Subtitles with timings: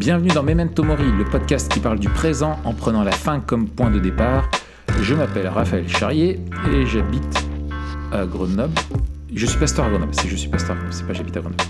[0.00, 3.68] Bienvenue dans Memento Mori, le podcast qui parle du présent en prenant la fin comme
[3.68, 4.48] point de départ.
[5.02, 6.40] Je m'appelle Raphaël Charrier
[6.72, 7.46] et j'habite
[8.10, 8.72] à Grenoble.
[9.34, 11.62] Je suis pasteur à Grenoble, si je suis pasteur, c'est pas j'habite à Grenoble.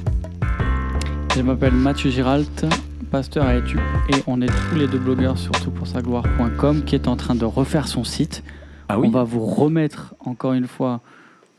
[1.34, 2.66] Je m'appelle Mathieu Giralt,
[3.10, 3.78] pasteur à Etu,
[4.10, 7.88] et on est tous les deux blogueurs sur toutpoursagloire.com qui est en train de refaire
[7.88, 8.44] son site.
[8.88, 11.00] Ah oui On va vous remettre encore une fois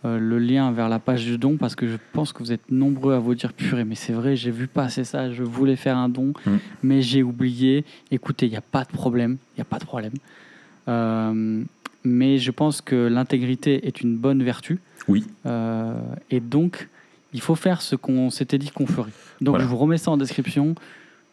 [0.04, 2.72] euh, le lien vers la page du don parce que je pense que vous êtes
[2.72, 5.98] nombreux à vous dire purée, mais c'est vrai, j'ai vu passer ça, je voulais faire
[5.98, 6.52] un don, Mm.
[6.84, 7.86] mais j'ai oublié.
[8.10, 10.14] Écoutez, il n'y a pas de problème, il n'y a pas de problème.
[10.88, 11.64] Euh,
[12.04, 14.80] mais je pense que l'intégrité est une bonne vertu.
[15.08, 15.26] Oui.
[15.46, 15.94] Euh,
[16.32, 16.90] et donc,
[17.34, 19.12] il faut faire ce qu'on s'était dit qu'on ferait.
[19.40, 19.64] Donc, Voilà.
[19.66, 20.74] je vous remets ça en description.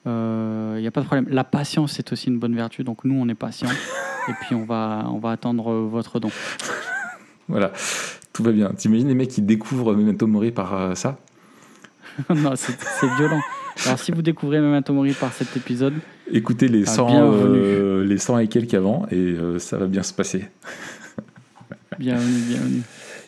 [0.07, 1.27] Il n'y a pas de problème.
[1.29, 2.83] La patience, c'est aussi une bonne vertu.
[2.83, 3.69] Donc, nous, on est patient.
[4.29, 6.31] et puis, on va, on va attendre votre don.
[7.49, 7.73] Voilà,
[8.39, 8.71] tout va bien.
[8.71, 11.19] T'imagines les mecs qui découvrent Memento Mori par euh, ça?
[12.33, 12.77] Non, c'est
[13.19, 13.41] violent.
[13.85, 15.95] Alors, si vous découvrez Memento Mori par cet épisode,
[16.31, 17.59] Écoutez les Ah, 100, bienvenue.
[17.61, 20.47] euh, les 100 et quelques avant et euh, ça va bien se passer.
[21.99, 22.83] bienvenue, bienvenue.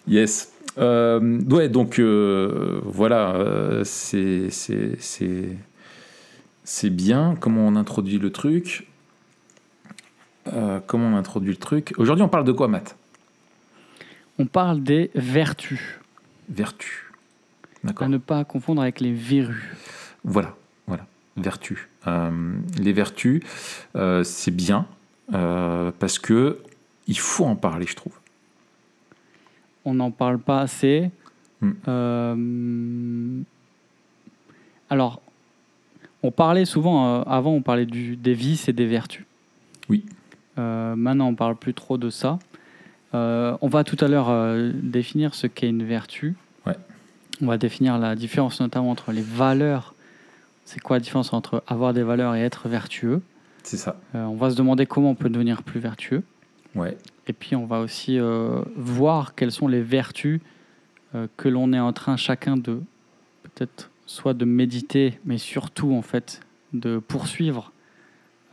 [0.06, 0.52] Yes.
[0.78, 5.56] Ouais, donc voilà, c'est c'est- c'est
[6.62, 7.34] c'est bien.
[7.41, 8.86] Comment on introduit le truc?
[10.52, 11.95] Euh, Comment on introduit le truc?
[11.98, 12.97] Aujourd'hui, on parle de quoi, Matt?
[14.41, 16.00] On parle des vertus.
[16.48, 17.12] Vertu.
[17.84, 18.08] À D'accord.
[18.08, 19.77] ne pas confondre avec les verrues.
[20.24, 21.05] Voilà, voilà.
[21.36, 21.91] Vertu.
[22.06, 23.42] Euh, les vertus,
[23.96, 24.86] euh, c'est bien
[25.34, 26.62] euh, parce que
[27.06, 28.14] il faut en parler, je trouve.
[29.84, 31.11] On n'en parle pas assez.
[31.61, 33.42] Hmm.
[34.88, 35.20] Alors,
[36.22, 39.27] on parlait souvent, avant on parlait du, des vices et des vertus.
[39.91, 40.06] Oui.
[40.56, 42.38] Maintenant on parle plus trop de ça.
[43.14, 46.36] Euh, on va tout à l'heure euh, définir ce qu'est une vertu.
[46.66, 46.77] Ouais.
[47.42, 49.94] On va définir la différence notamment entre les valeurs.
[50.64, 53.22] C'est quoi la différence entre avoir des valeurs et être vertueux?
[53.64, 53.96] C'est ça.
[54.14, 56.23] Euh, On va se demander comment on peut devenir plus vertueux.
[56.74, 56.96] Ouais.
[57.27, 58.18] Et puis on va aussi
[58.77, 60.40] voir quelles sont les vertus
[61.36, 62.80] que l'on est en train chacun de
[63.42, 66.40] peut-être soit de méditer, mais surtout en fait
[66.73, 67.73] de poursuivre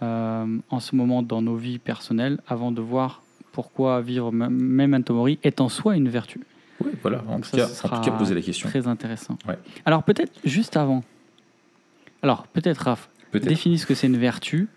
[0.02, 3.24] en ce moment dans nos vies personnelles avant de voir
[3.58, 6.42] pourquoi vivre me- Memento Mori est en soi une vertu.
[6.80, 7.24] Oui, voilà.
[7.28, 8.70] En tout, ça, cas, en tout cas, poser la question.
[8.70, 9.36] Très intéressant.
[9.48, 9.58] Ouais.
[9.84, 11.04] Alors peut-être juste avant.
[12.22, 13.48] Alors peut-être Raph, Peut-être.
[13.50, 14.68] définis ce que c'est une vertu.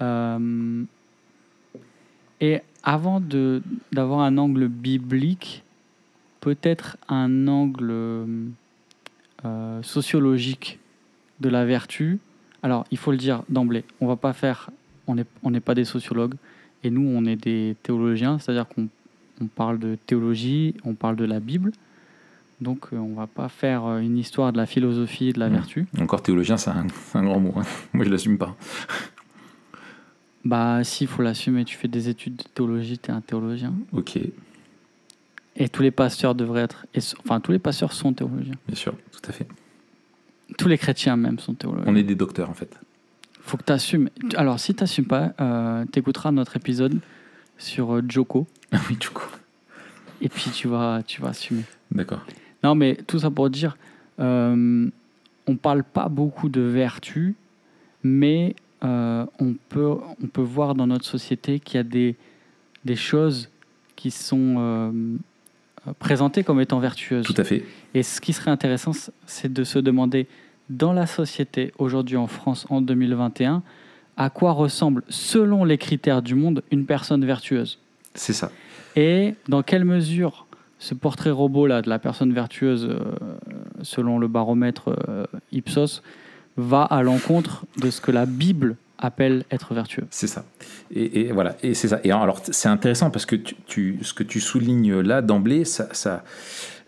[0.00, 0.82] Euh,
[2.40, 3.20] et avant
[3.92, 5.62] d'avoir un angle biblique,
[6.40, 7.92] peut-être un angle
[9.44, 10.80] euh, sociologique
[11.38, 12.18] de la vertu.
[12.64, 14.70] Alors, il faut le dire d'emblée, on va pas faire,
[15.06, 16.34] on n'est on n'est pas des sociologues,
[16.84, 18.88] et nous, on est des théologiens, c'est-à-dire qu'on
[19.40, 21.72] on parle de théologie, on parle de la Bible.
[22.60, 25.48] Donc, euh, on va pas faire euh, une histoire de la philosophie et de la
[25.48, 25.52] Mm.
[25.52, 25.86] vertu.
[26.00, 27.52] Encore théologien, c'est un, un grand mot.
[27.56, 27.62] hein.
[27.92, 28.56] Moi, je l'assume pas.
[30.44, 31.64] Bah, si, il faut l'assumer.
[31.64, 33.74] Tu fais des études de théologie, tu es un théologien.
[33.92, 34.18] Ok,
[35.56, 36.86] Et tous les pasteurs devraient être.
[36.94, 38.54] et enfin, tous les pasteurs sont théologiens.
[38.66, 39.46] bien sûr, tout à fait.
[40.56, 41.84] Tous les chrétiens même sont théologiens.
[41.86, 42.78] On est des docteurs, en fait.
[43.48, 44.10] Faut que tu assumes.
[44.36, 46.98] Alors, si tu n'assumes pas, euh, tu écouteras notre épisode
[47.56, 48.46] sur euh, Joko.
[48.72, 49.30] Ah oui, coup.
[50.20, 51.64] Et puis, tu vas, tu vas assumer.
[51.90, 52.24] D'accord.
[52.62, 53.76] Non, mais tout ça pour dire,
[54.20, 54.90] euh,
[55.46, 57.34] on parle pas beaucoup de vertu,
[58.02, 62.16] mais euh, on, peut, on peut voir dans notre société qu'il y a des,
[62.84, 63.48] des choses
[63.96, 64.92] qui sont euh,
[65.98, 67.26] présentées comme étant vertueuses.
[67.26, 67.64] Tout à fait.
[67.94, 68.92] Et ce qui serait intéressant,
[69.26, 70.26] c'est de se demander,
[70.70, 73.62] dans la société, aujourd'hui en France, en 2021,
[74.16, 77.78] à quoi ressemble, selon les critères du monde, une personne vertueuse?
[78.14, 78.50] C'est ça.
[78.96, 80.46] et dans quelle mesure
[80.80, 82.98] ce portrait robot-là de la personne vertueuse, euh,
[83.82, 86.02] selon le baromètre euh, Ipsos,
[86.56, 90.06] va à l'encontre de ce que la Bible appelle être vertueux?
[90.10, 90.44] C'est ça.
[90.92, 91.56] Et, et voilà.
[91.62, 92.00] Et c'est ça.
[92.04, 95.88] Et alors, c'est intéressant parce que tu, tu- ce que tu soulignes là d'emblée, ça,
[95.92, 96.24] ça,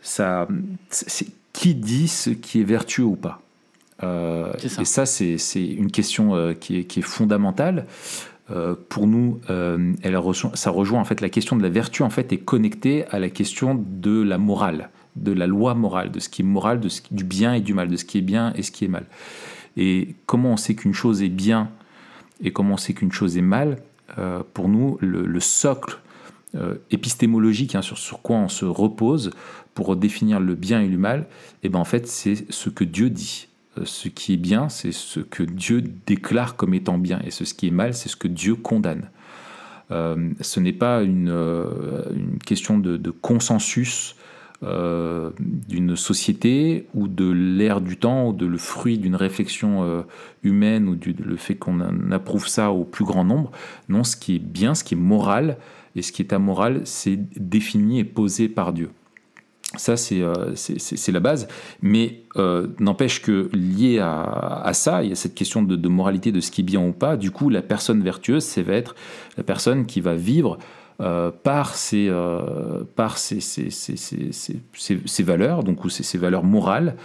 [0.02, 0.48] ça,
[0.91, 3.41] c'est qui dit ce qui est vertueux ou pas?
[4.02, 7.86] Et ça, c'est une question euh, qui, est, fondamentale.
[8.50, 10.18] Euh, pour nous, euh, elle
[10.54, 13.30] ça rejoint en fait la question de la vertu en fait est connectée à la
[13.30, 17.22] question de la morale, de la loi morale, de ce qui est moral, de du
[17.22, 19.06] bien et du mal, de ce qui est bien et ce qui est mal.
[19.76, 21.70] Et comment on sait qu'une chose est bien
[22.42, 23.76] et comment on sait qu'une chose est mal,
[24.54, 26.00] pour nous, le, le socle
[26.91, 29.30] épistémologique hein, sur, sur quoi on se repose
[29.74, 31.26] pour définir le bien et le mal,
[31.62, 33.47] et ben en fait, c'est ce que Dieu dit.
[33.78, 37.45] Euh, Ce qui est bien, c'est ce que Dieu déclare comme étant bien, et ce
[37.55, 39.11] qui est mal, c'est ce que Dieu condamne.
[39.91, 41.65] Euh, ce n'est pas une, euh,
[42.47, 44.17] question de, consensus
[44.63, 50.05] d'une société ou de l'ère du temps ou de le fruit d'une réflexion
[50.43, 51.81] humaine ou du, fait qu'on
[52.11, 53.53] approuve ça au plus grand nombre.
[53.89, 55.57] Non, ce qui est bien, ce qui est moral
[55.97, 58.91] et ce qui est amoral, c'est défini et posé par Dieu.
[59.77, 60.55] Ça, c'est euh,
[61.13, 61.47] la base.
[61.81, 66.33] Mais euh, n'empêche que lié à, à, ça, il y a cette question de, moralité,
[66.33, 67.17] de ce qui est bien ou pas.
[67.17, 68.97] Du coup, la personne vertueuse, ça va être
[69.37, 70.59] la personne qui va vivre
[71.45, 72.09] par, ses,
[75.21, 76.97] valeurs, donc ou ses, valeurs morales.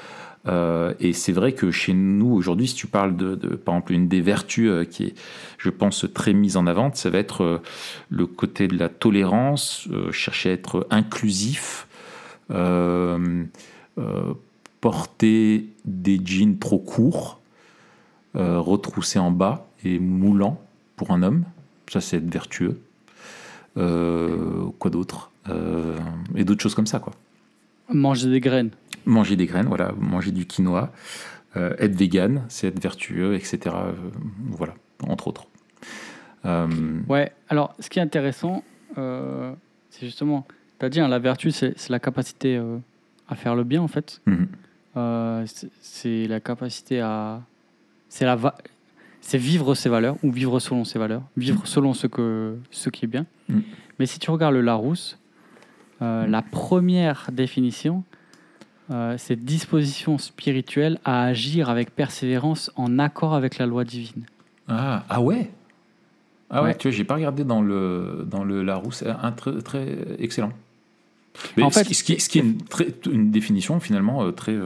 [0.48, 4.08] Euh, et c'est vrai que chez nous aujourd'hui, si tu parles de, par exemple, une
[4.08, 5.14] des vertus qui est,
[5.60, 7.62] je pense, très mise en avant, ça va être
[8.10, 11.88] le côté de la tolérance, chercher à être inclusif,
[14.81, 17.39] porter des jeans trop courts,
[18.33, 20.62] retroussés en bas et moulants
[20.95, 21.45] pour un homme,
[21.88, 22.80] ça c'est être vertueux.
[23.77, 25.31] Euh, quoi d'autre?
[25.50, 25.97] Euh,
[26.36, 27.13] Et d'autres choses comme ça, quoi.
[27.89, 28.71] Manger des graines.
[29.06, 29.92] Manger des graines, voilà.
[30.00, 30.92] Manger du quinoa.
[31.56, 33.75] Euh, être vegan, c'est être vertueux, etc.
[34.50, 34.74] voilà,
[35.07, 35.47] entre autres.
[37.09, 38.63] Ouais, alors ce qui est intéressant,
[38.95, 40.45] c'est justement,
[40.80, 42.62] tu as dit, hein, la vertu, c'est la capacité
[43.27, 44.22] à faire le bien, en fait.
[44.25, 44.48] Mhm.
[45.81, 47.42] c'est la capacité à.
[48.10, 48.38] C'est la,
[49.25, 51.66] c'est vivre ses valeurs ou vivre selon ses valeurs, vivre mm.
[51.66, 53.25] selon ce, que, ce qui est bien.
[53.50, 53.60] Mm.
[53.98, 55.18] Mais si tu regardes le Larousse,
[56.04, 58.04] euh, la première définition,
[58.92, 64.25] euh, c'est disposition spirituelle à agir avec persévérance en accord avec la loi divine.
[64.68, 65.50] Ah, ah ouais?
[66.51, 69.88] Ah ouais, tu vois, j'ai pas regardé dans le, dans le Larousse, un très, très
[70.19, 70.51] excellent.
[71.58, 74.58] Mais en fait, ce, qui, ce qui est une, très, une définition finalement euh, très,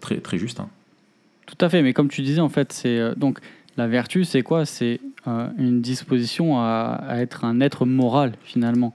[0.00, 0.60] très, très juste.
[0.60, 0.68] Hein.
[1.46, 3.38] Tout à fait, mais comme tu disais, en fait, c'est euh, donc
[3.76, 4.64] la vertu, c'est quoi?
[4.64, 8.92] C'est euh, une disposition à, être un être moral finalement,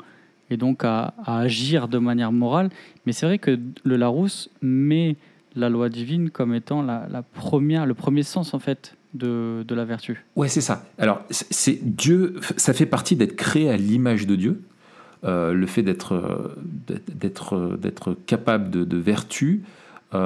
[0.49, 2.69] et donc à, agir de manière morale.
[3.05, 5.17] Mais c'est vrai que le Larousse met
[5.55, 9.85] la loi divine comme étant la, première, le premier sens en fait de, de la
[9.85, 10.23] vertu.
[10.35, 10.83] Ouais, c'est ça.
[10.97, 14.61] Alors, c'est Dieu, ça fait partie d'être créé à l'image de Dieu.
[15.23, 16.55] Euh, le fait d'être
[16.87, 19.63] d'être d'être capable de, vertu,
[20.11, 20.17] tout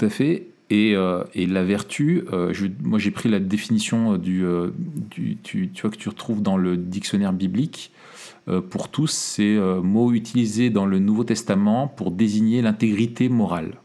[0.00, 0.48] à fait.
[0.72, 4.70] Euh, et, la vertu, euh, moi j'ai pris la définition du, euh,
[5.10, 7.92] du tu, vois, que tu retrouves dans le dictionnaire biblique.
[8.70, 13.80] pour tous, c'est mot utilisé dans le Nouveau Testament pour désigner l'intégrité morale.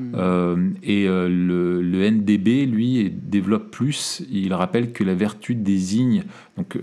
[0.00, 0.72] Hmm.
[0.82, 4.22] et le, le, NDB, lui, développe plus.
[4.30, 6.24] Il rappelle que la vertu désigne.
[6.56, 6.78] Donc,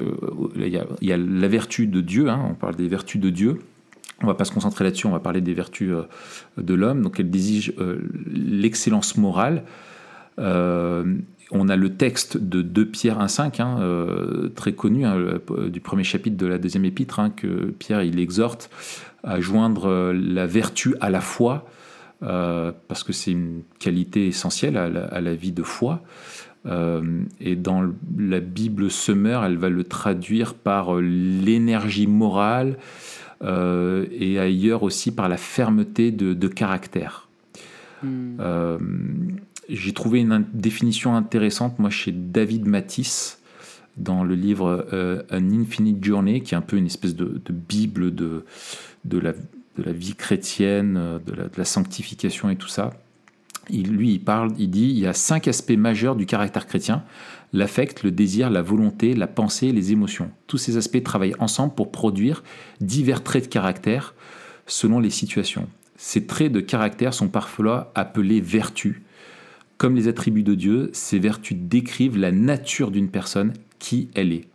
[0.55, 0.67] il
[1.01, 3.59] y, a la vertu de Dieu, hein, on parle des vertus de Dieu,
[4.21, 6.03] on va pas se concentrer là-dessus, on va parler des vertus euh,
[6.57, 7.01] de l'homme.
[7.01, 9.63] Donc elle désigne euh, l'excellence morale.
[10.39, 11.15] Euh,
[11.51, 15.39] on a le texte de 2 Pierre 1,5, hein, très connu, hein,
[15.69, 18.69] du premier chapitre de la deuxième épître, hein, que Pierre il exhorte
[19.23, 21.69] à joindre la vertu à la foi,
[22.19, 26.01] parce que c'est une qualité essentielle à la, vie de foi.
[26.65, 32.77] et dans la Bible Semeur, elle va le traduire par l'énergie morale,
[33.43, 37.27] euh, et ailleurs aussi par la fermeté de, caractère.
[38.01, 38.37] Hmm.
[38.39, 38.77] Euh,
[39.69, 43.39] j'ai trouvé une définition intéressante, moi, chez David Matisse,
[43.97, 48.13] dans le livre euh, An Infinite Journey, qui est un peu une espèce de, bible
[48.13, 48.45] de,
[49.05, 49.33] de, la,
[49.77, 50.93] de la vie chrétienne,
[51.25, 52.91] de la, de la sanctification et tout ça.
[53.69, 57.03] Il, lui, il parle, il dit, il y a cinq aspects majeurs du caractère chrétien
[57.53, 60.31] l'affect, le désir, la volonté, la pensée, les émotions.
[60.47, 62.43] Tous ces aspects travaillent ensemble pour produire
[62.81, 64.13] divers traits de caractère
[64.65, 65.67] selon les situations.
[65.95, 69.01] Ces traits de caractère sont parfois appelés vertus.
[69.77, 74.45] Comme les attributs de Dieu, ces vertus décrivent la nature d'une personne, qui elle est.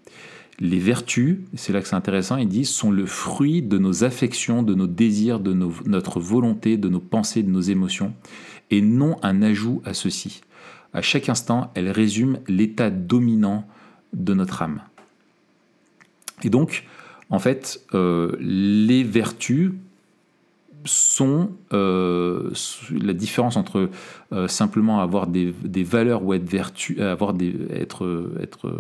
[0.61, 4.63] Les vertus, c'est là que c'est intéressant, ils disent, sont le fruit de nos affections,
[4.63, 8.15] de nos désirs, de notre volonté, de nos pensées, de nos émotions,
[8.71, 10.43] et non un ajout à ceci.
[10.93, 13.67] À chaque instant, elle résume l'état dominant
[14.13, 14.83] de notre âme.
[16.43, 16.85] Et donc,
[17.31, 19.73] en fait, euh, les vertus
[20.85, 22.51] sont euh,
[22.91, 23.91] la différence entre
[24.33, 27.35] euh, simplement avoir des, valeurs ou être vertu, avoir
[27.71, 28.75] être, être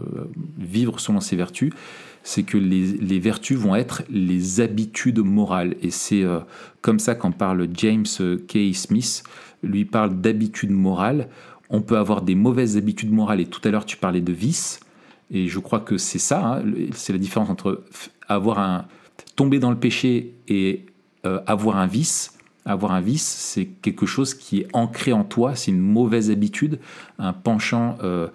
[0.58, 1.72] vivre selon ses vertus,
[2.22, 5.74] c'est que les, vertus vont être les habitudes morales.
[5.82, 6.24] Et c'est
[6.80, 8.06] comme ça qu'en parle James
[8.48, 8.74] K.
[8.74, 9.24] Smith,
[9.62, 11.28] lui parle d'habitudes morales.
[11.68, 14.80] On peut avoir des mauvaises habitudes morales, et tout à l'heure tu parlais de vice,
[15.32, 17.82] et je crois que c'est ça, hein, c'est la différence entre
[18.28, 18.86] avoir un,
[19.34, 20.86] tomber dans le péché et
[21.26, 22.38] euh, avoir un vice.
[22.64, 26.78] Avoir un vice, c'est quelque chose qui est ancré en toi, c'est une mauvaise habitude,
[27.18, 28.28] un penchant euh,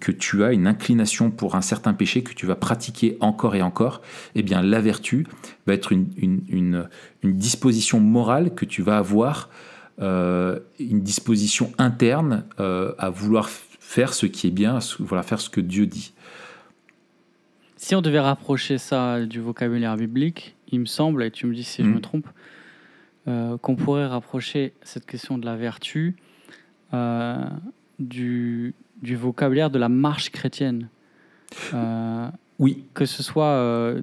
[0.00, 3.62] que tu as une inclination pour un certain péché que tu vas pratiquer encore et
[3.62, 4.02] encore,
[4.34, 5.24] eh bien la vertu
[5.68, 6.88] va être une, une,
[7.22, 9.50] disposition morale que tu vas avoir,
[10.00, 10.60] une
[11.02, 15.86] disposition interne à vouloir faire ce qui est bien, à vouloir faire ce que Dieu
[15.86, 16.12] dit.
[17.76, 21.64] Si on devait rapprocher ça du vocabulaire biblique, il me semble, et tu me dis
[21.64, 22.00] si je me mm.
[22.00, 22.26] trompe,
[23.28, 26.14] euh, qu'on pourrait rapprocher cette question de la vertu
[26.94, 27.44] euh,
[27.98, 30.88] du, du, vocabulaire de la marche chrétienne.
[31.74, 32.28] Euh,
[32.60, 32.84] oui.
[32.94, 33.96] Que ce soit,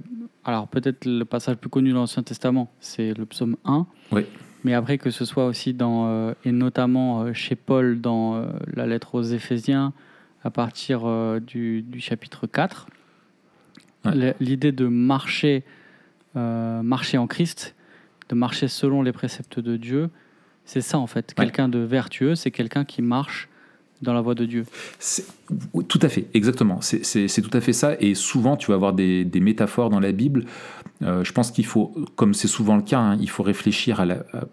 [0.43, 3.88] alors peut-être le passage plus connu dans l'Ancien Testament, c'est le psaume 1.
[4.12, 4.25] Oui.
[4.65, 9.24] Mais après que ce soit aussi dans, et notamment chez Paul dans la lettre aux
[9.24, 9.93] Éphésiens,
[10.43, 11.01] à partir
[11.39, 12.88] du, du chapitre 4.
[14.41, 15.63] L'idée de marcher,
[16.35, 17.75] marcher en Christ,
[18.29, 20.09] de marcher selon les préceptes de Dieu,
[20.65, 21.33] c'est ça en fait.
[21.33, 23.49] Quelqu'un de vertueux, c'est quelqu'un qui marche
[24.03, 24.65] dans la voie de Dieu.
[25.87, 26.79] Tout à fait, exactement.
[26.81, 27.95] C'est tout à fait ça.
[27.99, 30.45] Et souvent, tu vas avoir des, métaphores dans la Bible.
[31.01, 34.05] Euh, je pense qu'il faut, comme c'est souvent le cas, hein, il faut réfléchir à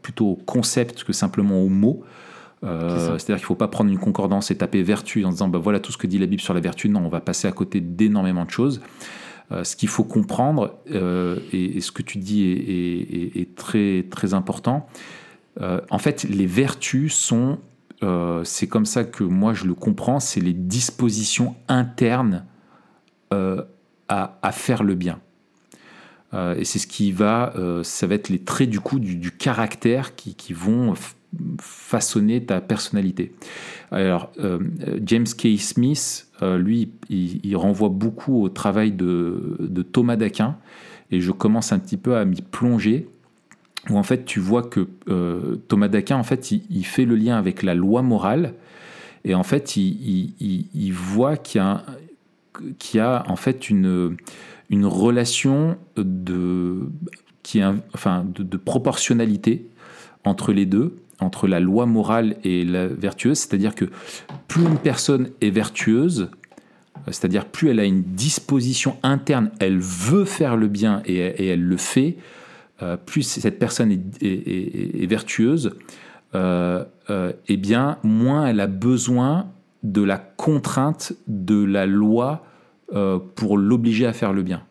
[0.02, 2.02] plutôt au concept que simplement au mot.
[2.62, 5.58] Euh, c'est-à-dire qu'il ne faut pas prendre une concordance et taper vertu en disant bah,
[5.58, 6.88] voilà tout ce que dit la Bible sur la vertu.
[6.88, 8.80] Non, on va passer à côté d'énormément de choses.
[9.52, 14.86] Euh, ce qu'il faut comprendre, euh, et, ce que tu dis est, très, très important,
[15.60, 17.58] euh, en fait, les vertus sont,
[18.44, 22.46] c'est comme ça que moi je le comprends, c'est les dispositions internes
[23.30, 25.20] à, faire le bien.
[26.32, 27.52] et c'est ce qui va,
[27.82, 30.94] ça va être les traits du coup du, caractère qui vont
[31.60, 33.32] façonner ta personnalité.
[33.90, 34.58] Alors, euh,
[35.04, 35.58] James K.
[35.58, 40.56] Smith, euh, lui, il, renvoie beaucoup au travail de, Thomas d'Aquin,
[41.10, 43.08] et je commence un petit peu à m'y plonger,
[43.88, 47.36] où en fait tu vois que euh, Thomas d'Aquin, en fait, il, fait le lien
[47.36, 48.54] avec la loi morale,
[49.24, 54.16] et en fait, il, voit qu'il y a, en fait une,
[54.72, 56.88] relation de,
[57.42, 57.62] qui
[57.94, 59.66] enfin, de proportionnalité
[60.24, 63.86] entre les deux, entre la loi morale et la vertueuse, c'est-à-dire que
[64.48, 66.30] plus une personne est vertueuse,
[67.06, 71.76] c'est-à-dire plus elle a une disposition interne, elle veut faire le bien et, elle le
[71.76, 72.16] fait,
[72.82, 75.72] euh, plus cette personne est, vertueuse,
[76.34, 79.46] euh, euh, eh bien moins elle a besoin
[79.82, 82.44] de la contrainte de la loi
[83.36, 84.64] pour l'obliger à faire le bien.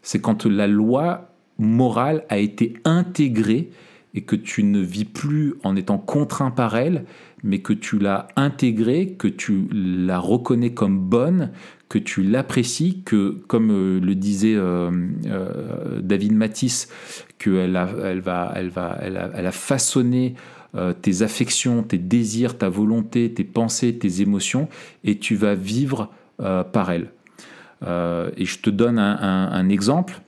[0.00, 1.28] C'est quand la loi
[1.58, 3.70] morale a été intégrée
[4.14, 7.04] et que tu ne vis plus en étant contraint par elle,
[7.42, 11.50] mais que tu l'as intégrée, que tu la reconnais comme bonne,
[11.88, 14.90] que tu l'apprécies, que, comme euh, le disait euh,
[15.26, 16.88] euh, David Matisse,
[17.38, 20.34] qu'elle a, elle va, elle va, elle a, façonné
[21.02, 24.68] tes affections, tes désirs, ta volonté, tes pensées, tes émotions,
[25.02, 27.10] et tu vas vivre par elle.
[27.82, 30.20] et je te donne un exemple.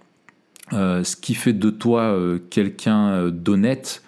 [0.72, 4.02] Euh, ce qui fait de toi euh, quelqu'un euh, d'honnête,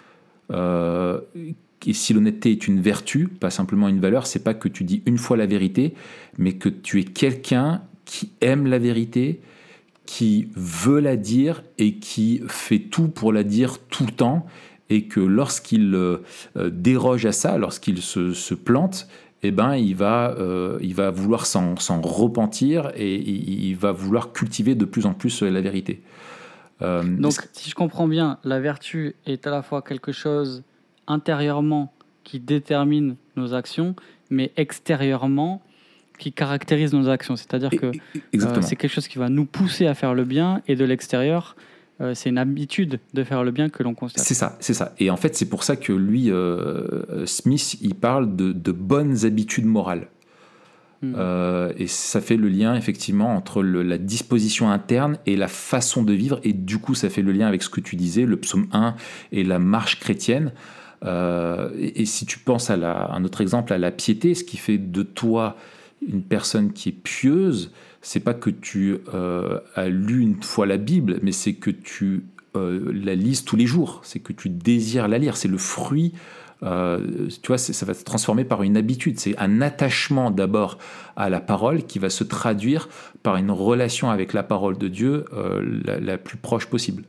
[1.87, 5.03] et si l'honnêteté est une vertu, pas simplement une valeur, c'est pas que tu dis
[5.05, 5.95] une fois la vérité,
[6.39, 9.41] mais que tu es quelqu'un qui aime la vérité,
[10.07, 14.47] qui veut la dire et qui fait tout pour la dire tout le temps,
[14.91, 15.99] et que lorsqu'il
[16.57, 19.09] déroge à ça, lorsqu'il se, plante,
[19.43, 20.37] eh ben, il, va,
[20.81, 25.61] il va vouloir s'en repentir et il va vouloir cultiver de plus en plus la
[25.61, 26.03] vérité.
[26.83, 30.63] Euh, Donc, si je comprends bien, la vertu est à la fois quelque chose
[31.07, 31.93] intérieurement
[32.25, 33.95] qui détermine nos actions,
[34.31, 35.63] mais extérieurement
[36.19, 37.37] qui caractérise nos actions.
[37.37, 40.77] C'est-à-dire que euh, c'est quelque chose qui va nous pousser à faire le bien, et
[40.77, 41.57] de l'extérieur,
[42.01, 44.25] euh, c'est une habitude de faire le bien que l'on constate.
[44.25, 44.95] C'est ça, c'est ça.
[44.99, 46.31] Et en fait, c'est pour ça que lui,
[47.27, 50.09] Smith, il parle de, de bonnes habitudes morales.
[51.05, 51.15] Mm.
[51.17, 56.13] Euh, et ça fait le lien effectivement entre la disposition interne et la façon de
[56.13, 56.41] vivre.
[56.45, 58.95] Et du coup, ça fait le lien avec ce que tu disais, le psaume 1
[59.33, 60.53] et la marche chrétienne.
[61.05, 64.79] Euh, et, si tu penses à, un autre exemple, à la piété, ce qui fait
[64.79, 65.57] de toi
[66.07, 70.77] une personne qui est pieuse, c'est pas que tu euh, as lu une fois la
[70.77, 74.01] Bible, mais c'est que tu la lises tous les jours.
[74.05, 75.37] C'est que tu désires la lire.
[75.37, 76.13] C'est le fruit
[76.65, 79.19] euh, tu vois, ça va se transformer par une habitude.
[79.19, 80.79] C'est un attachement d'abord
[81.17, 82.89] à la parole qui va se traduire
[83.23, 87.05] par une relation avec la parole de Dieu euh, la, plus proche possible.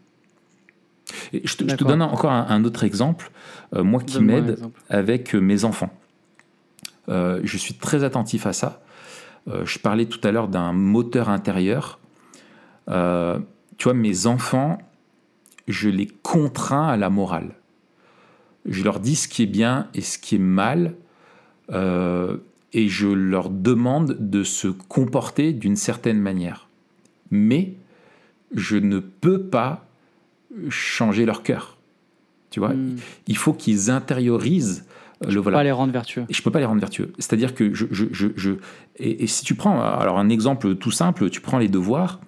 [1.34, 3.32] Et je, te, donne encore un, autre exemple,
[3.74, 4.60] euh, moi qui m'aide
[4.90, 5.94] avec mes enfants.
[7.08, 8.82] je suis très attentif à ça.
[9.48, 12.00] je parlais tout à l'heure d'un moteur intérieur.
[12.88, 12.94] tu
[13.84, 14.80] vois, mes enfants,
[15.68, 17.52] je les contrains à la morale
[18.66, 20.94] je leur dis ce qui est bien et ce qui est mal.
[21.72, 22.38] Euh,
[22.74, 26.68] et je leur demande de se comporter d'une certaine manière.
[27.32, 27.74] Mais
[28.54, 29.88] je ne peux pas
[30.70, 31.78] changer leur cœur.
[32.52, 32.96] Tu vois, Hmm.
[33.28, 34.86] il faut qu'ils intériorisent
[35.24, 35.58] euh, le voilà.
[35.60, 36.26] Pas les rendre vertueux.
[36.30, 37.12] Je peux pas les rendre vertueux.
[37.18, 38.52] C'est-à-dire que je, je, je, je-
[38.98, 42.20] et, et si tu prends alors un exemple tout simple, tu prends les devoirs,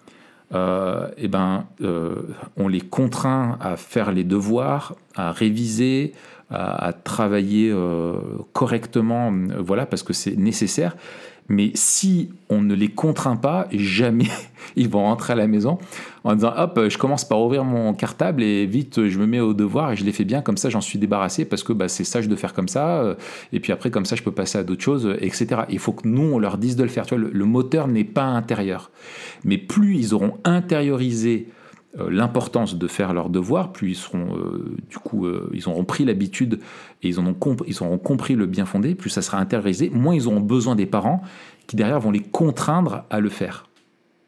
[0.54, 2.16] euh, et ben euh,
[2.56, 6.14] on les contraint à faire les devoirs, à réviser,
[6.50, 8.14] à, travailler euh,
[8.54, 10.96] correctement, voilà parce que c'est nécessaire.
[11.50, 14.28] Mais si on ne les contraint pas, jamais
[14.76, 15.78] ils vont rentrer à la maison
[16.24, 19.54] en disant hop, je commence par ouvrir mon cartable et vite je me mets au
[19.54, 22.04] devoir et je les fais bien comme ça, j'en suis débarrassé parce que bah, c'est
[22.04, 23.02] sage de faire comme ça.
[23.02, 23.16] euh,
[23.54, 25.62] Et puis après comme ça, je peux passer à d'autres choses, euh, etc.
[25.70, 27.06] Il faut que nous on leur dise de le faire.
[27.06, 28.92] Tu vois, le, moteur n'est pas intérieur.
[29.46, 31.57] Mais plus ils auront intériorisé euh,
[32.10, 36.06] l'importance de faire leurs devoirs, plus ils seront euh, du coup euh, ils auront pris
[36.06, 36.60] l'habitude
[37.02, 39.90] et ils, en ont comp- ils auront compris le bien fondé, plus ça sera intériorisé,
[39.90, 41.22] moins ils auront besoin des parents
[41.66, 43.66] qui derrière vont les contraindre à le faire.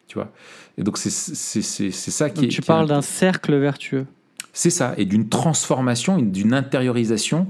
[0.07, 0.31] Tu vois?
[0.77, 2.47] Et donc c'est c'est- c'est- c'est ça qui Donc est.
[2.55, 4.05] tu qui parles d'un cercle vertueux.
[4.53, 7.47] c'est ça, et d'une transformation, d'une intériorisation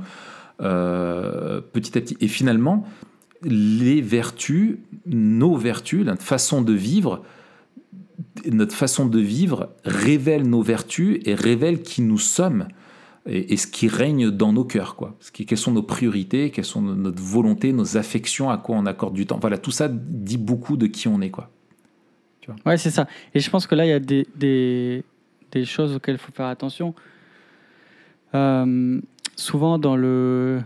[0.61, 2.17] euh, petit à petit.
[2.19, 2.85] Et finalement,
[3.43, 7.23] les vertus, nos vertus, notre façon de vivre,
[8.51, 12.67] notre façon de vivre révèle nos vertus et révèle qui nous sommes
[13.25, 14.95] et, ce qui règne dans nos cœurs.
[14.95, 15.15] Quoi.
[15.33, 19.25] Quelles sont nos priorités, quelles sont notre volonté, nos affections, à quoi on accorde du
[19.25, 19.39] temps.
[19.39, 21.29] Voilà, tout ça dit beaucoup de qui on est.
[21.29, 21.49] Quoi.
[22.65, 23.07] Ouais, c'est ça.
[23.33, 24.25] Et je pense que là, il y a des,
[25.51, 26.95] des, choses auxquelles il faut faire attention.
[28.33, 28.99] Euh,
[29.35, 30.61] souvent, dans le,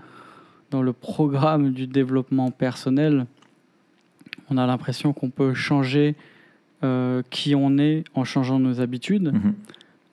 [0.72, 3.26] dans le programme du développement personnel,
[4.50, 6.16] on a l'impression qu'on peut changer
[7.30, 9.32] qui on est en changeant nos habitudes.
[9.34, 9.54] Mhm.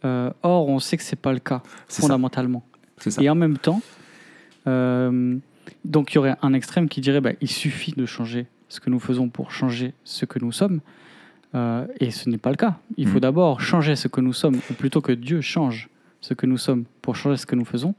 [0.04, 2.62] Euh, or, on sait que c'est pas le cas, fondamentalement.
[2.98, 3.22] Ça.
[3.22, 3.82] Et en même temps,
[4.66, 5.36] euh,
[5.84, 8.88] donc il y aurait un extrême qui dirait bah, il suffit de changer ce que
[8.90, 10.80] nous faisons pour changer ce que nous sommes.
[11.54, 12.78] Euh, et ce n'est pas le cas.
[12.96, 13.20] Il faut Mhm.
[13.20, 15.88] d'abord changer ce que nous sommes, ou plutôt que Dieu change
[16.20, 17.94] ce que nous sommes pour changer ce que nous faisons.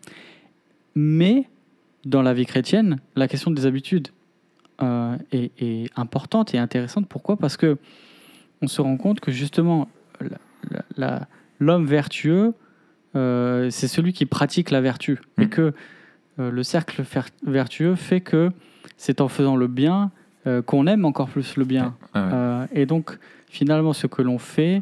[0.95, 1.45] Mais
[2.05, 4.07] dans la vie chrétienne, la question des habitudes
[4.81, 7.07] euh, est, est importante et intéressante.
[7.07, 7.35] Pourquoi?
[7.37, 7.77] Parce que
[8.61, 9.87] on se rend compte que justement,
[11.59, 12.53] l'homme vertueux,
[13.15, 15.19] euh, c'est celui qui pratique la vertu.
[15.39, 15.49] Et Mm.
[15.49, 15.73] que
[16.39, 17.03] euh, le cercle
[17.45, 18.51] vertueux fait que
[18.97, 20.11] c'est en faisant le bien
[20.47, 21.95] euh, qu'on aime encore plus le bien.
[22.15, 22.21] Ouais.
[22.21, 23.17] Euh, et donc,
[23.49, 24.81] finalement, ce que l'on fait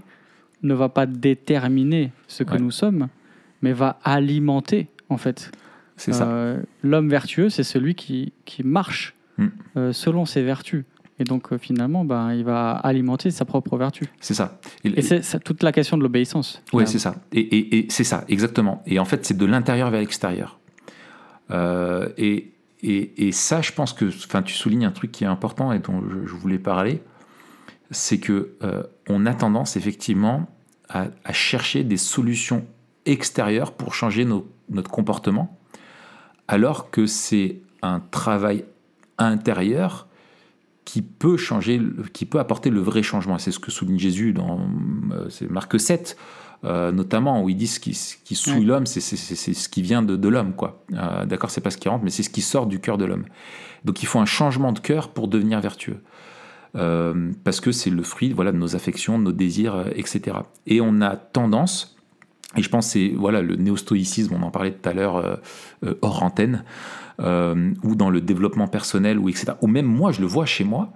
[0.64, 2.60] ne va pas déterminer ce que Ouais.
[2.60, 3.08] nous sommes,
[3.62, 5.52] mais va alimenter, en fait.
[5.98, 6.56] C'est ça.
[6.82, 9.92] L'homme vertueux, c'est celui qui, qui marche Mm.
[9.94, 10.84] selon ses vertus.
[11.20, 14.06] Et donc, euh, finalement, ben, il va alimenter sa propre vertu.
[14.22, 14.60] C'est ça.
[14.86, 16.62] Et c'est toute la question de l'obéissance.
[16.74, 17.16] Oui, c'est ça.
[17.34, 18.82] Et, et- et c'est ça, exactement.
[18.86, 20.60] Et en fait, c'est de l'intérieur vers l'extérieur.
[21.52, 25.28] Euh, et, et, et ça, je pense que, enfin, tu soulignes un truc qui est
[25.28, 27.02] important et dont je, je voulais parler,
[27.92, 30.48] c'est que euh, on a tendance effectivement
[30.90, 32.66] à, à chercher des solutions
[33.06, 35.58] extérieures pour changer nos- notre comportement,
[36.48, 38.64] alors que c'est un travail
[39.18, 40.08] intérieur
[40.92, 41.80] qui peut changer,
[42.14, 43.38] qui peut apporter le vrai changement.
[43.38, 44.60] C'est ce que souligne Jésus dans
[45.12, 46.18] euh, Marc 7,
[46.64, 48.66] euh, notamment, où il dit ce qui, ce qui souille Ouais.
[48.66, 50.54] l'homme, c'est ce qui vient de, de l'homme.
[50.54, 50.84] quoi.
[50.94, 53.06] Euh, D'accord, c'est pas ce qui rentre, mais c'est ce qui sort du cœur de
[53.06, 53.26] l'homme.
[53.86, 56.02] Donc il faut un changement de cœur pour devenir vertueux.
[56.76, 60.38] Euh, parce que c'est le fruit voilà, de nos affections, de nos désirs, etc.
[60.66, 61.98] Et on a tendance,
[62.56, 65.40] et je pense que c'est voilà, le néostoïcisme, on en parlait tout à l'heure
[66.02, 66.64] hors antenne,
[67.20, 69.54] euh, ou dans le développement personnel, ou etc.
[69.62, 70.92] Ou même moi, je le vois chez moi.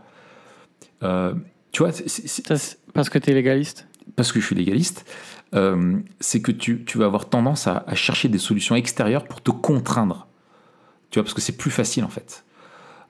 [1.03, 1.33] Euh,
[1.71, 2.55] tu vois, Ça,
[2.93, 3.87] parce que tu es légaliste?
[4.15, 5.05] parce que je suis légaliste,
[5.55, 9.41] euh, c'est que tu, tu vas avoir tendance à, à chercher des solutions extérieures pour
[9.41, 10.27] te contraindre.
[11.09, 12.43] Tu vois, parce que c'est plus facile en fait.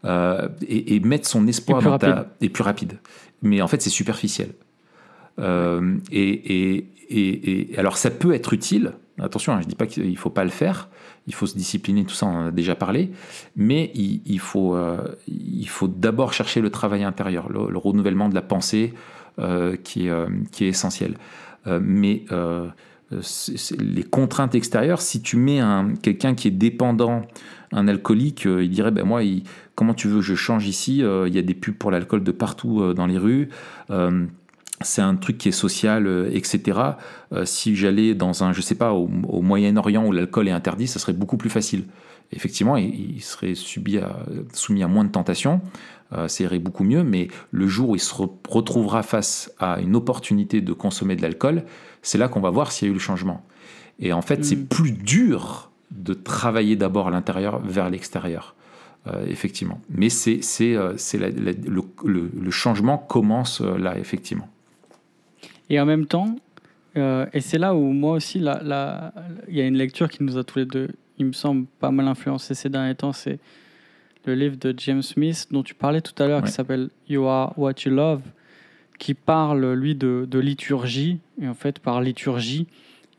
[0.06, 2.28] Euh, et, et mettre son espoir Et ta.
[2.42, 3.00] Et plus rapide.
[3.42, 4.50] Mais en fait, c'est superficiel.
[6.12, 8.94] Et- alors, ça peut être utile.
[9.20, 10.90] Attention, hein, je ne dis pas qu'il ne faut pas le faire.
[11.28, 13.12] Il faut se discipliner, tout ça, on en a déjà parlé.
[13.56, 14.98] Mais il, faut, euh,
[15.68, 18.94] faut d'abord chercher le travail intérieur, le, le renouvellement de la pensée
[19.40, 20.28] euh, qui, est, euh,
[20.60, 21.16] essentiel.
[21.66, 22.26] Mais
[23.80, 27.22] les contraintes extérieures, si tu mets un, quelqu'un qui est dépendant,
[27.72, 29.22] un alcoolique, il dirait ben moi,
[29.76, 32.32] comment tu veux que je change ici Il y a des pubs pour l'alcool de
[32.32, 33.50] partout dans les rues.
[34.84, 36.80] C'est un truc qui est social, euh, etc.
[37.34, 40.88] Euh, si j'allais dans un, je sais pas, au, au Moyen-Orient où l'alcool est interdit,
[40.88, 41.86] ça serait beaucoup plus facile.
[42.32, 44.18] Effectivement, il, il serait subi à-
[44.54, 45.62] soumis à moins de tentations,
[46.14, 49.80] euh, ça irait beaucoup mieux, mais le jour où il se re- retrouvera face à
[49.80, 51.64] une opportunité de consommer de l'alcool,
[52.02, 53.44] c'est là qu'on va voir s'il y a eu le changement.
[54.00, 54.66] Et en fait, c'est Mm.
[54.66, 58.56] plus dur de travailler d'abord à l'intérieur vers l'extérieur.
[59.06, 59.82] Euh, effectivement.
[59.90, 61.54] Mais c'est, c'est, euh, le,
[62.06, 64.48] le- le changement commence euh, là, effectivement.
[65.70, 66.36] Et en même temps,
[66.98, 69.14] euh, et c'est là où moi aussi, la- la-
[69.48, 71.92] il y a une lecture qui nous a tous les deux, il me semble, pas
[71.92, 73.40] mal influencé ces derniers temps, c'est
[74.26, 76.48] le livre de James Smith dont tu parlais tout à l'heure, Ouais.
[76.48, 78.22] qui s'appelle You Are What You Love,
[79.00, 81.20] qui parle, lui, de, de liturgie.
[81.42, 82.68] Et en fait, par liturgie,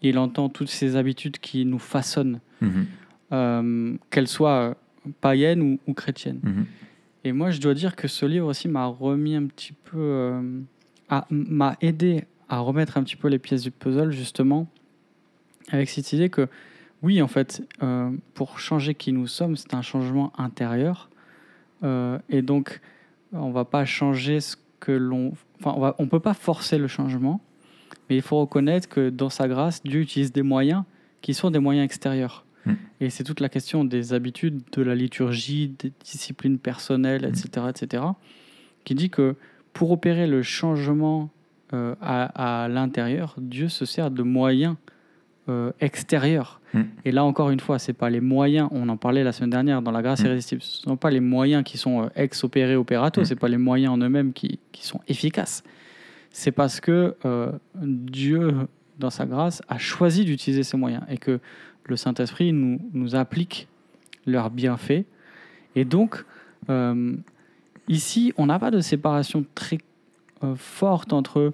[0.02, 2.86] il entend toutes ces habitudes qui nous façonnent, Mhm,
[3.32, 6.40] euh, qu'elles soient euh, païennes ou, ou chrétiennes.
[6.42, 6.66] mhm.
[7.26, 10.40] Et moi, je dois dire que ce livre aussi m'a remis un petit peu, euh,
[11.30, 14.68] m'a aidé à remettre un petit peu les pièces du puzzle, justement,
[15.70, 16.48] avec cette idée que,
[17.02, 21.10] oui, en fait, euh, pour changer qui nous sommes, c'est un changement intérieur.
[21.82, 22.80] Euh, et donc,
[23.32, 25.32] on va pas changer ce que l'on.
[25.60, 27.40] Enfin, on va- on peut pas forcer le changement,
[28.08, 30.84] mais il faut reconnaître que dans sa grâce, Dieu utilise des moyens
[31.20, 32.44] qui sont des moyens extérieurs.
[32.66, 32.72] Mm.
[33.00, 38.04] Et c'est toute la question des habitudes, de la liturgie, des disciplines personnelles, etc., etc.,
[38.84, 39.36] qui dit que
[39.72, 41.30] pour opérer le changement
[41.72, 44.76] euh, à, à l'intérieur, Dieu se sert de moyens
[45.48, 46.60] euh, extérieurs.
[46.72, 46.80] Mm.
[47.04, 49.82] Et là, encore une fois, c'est pas les moyens, on en parlait la semaine dernière
[49.82, 50.26] dans la grâce Mm.
[50.26, 53.24] irrésistible, ce sont pas les moyens qui sont euh, ex opere operato, Mm.
[53.26, 55.62] c'est pas les moyens en eux-mêmes qui, qui sont efficaces.
[56.30, 58.54] C'est parce que euh, Dieu,
[58.98, 61.40] dans sa grâce, a choisi d'utiliser ces moyens et que
[61.84, 63.68] le Saint-Esprit nous, nous applique
[64.26, 65.04] leurs bienfaits.
[65.76, 66.24] Et donc,
[67.88, 69.78] ici, on n'a pas de séparation très
[70.44, 71.52] euh, forte entre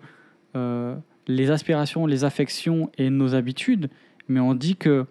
[0.57, 0.95] euh,
[1.27, 3.89] les aspirations, les affections et nos habitudes,
[4.29, 5.07] mais on dit que,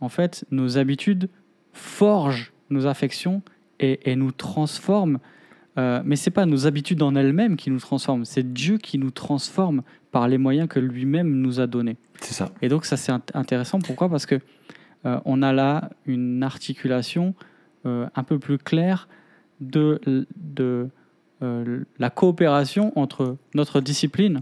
[0.00, 1.28] en fait, nos habitudes
[1.72, 3.42] forgent nos affections
[3.80, 5.18] et, et nous transforment.
[5.76, 9.10] Euh, mais c'est pas nos habitudes en elles-mêmes qui nous transforment, c'est Dieu qui nous
[9.10, 9.82] transforme
[10.12, 11.96] par les moyens que lui-même nous a donnés.
[12.20, 12.52] C'est ça.
[12.62, 13.80] Et donc ça c'est int- intéressant.
[13.80, 14.08] Pourquoi?
[14.08, 14.38] Parce que
[15.04, 17.34] euh, on a là une articulation
[17.86, 19.08] un peu plus claire
[19.60, 20.00] de,
[20.36, 20.88] de
[21.40, 24.40] la coopération entre notre discipline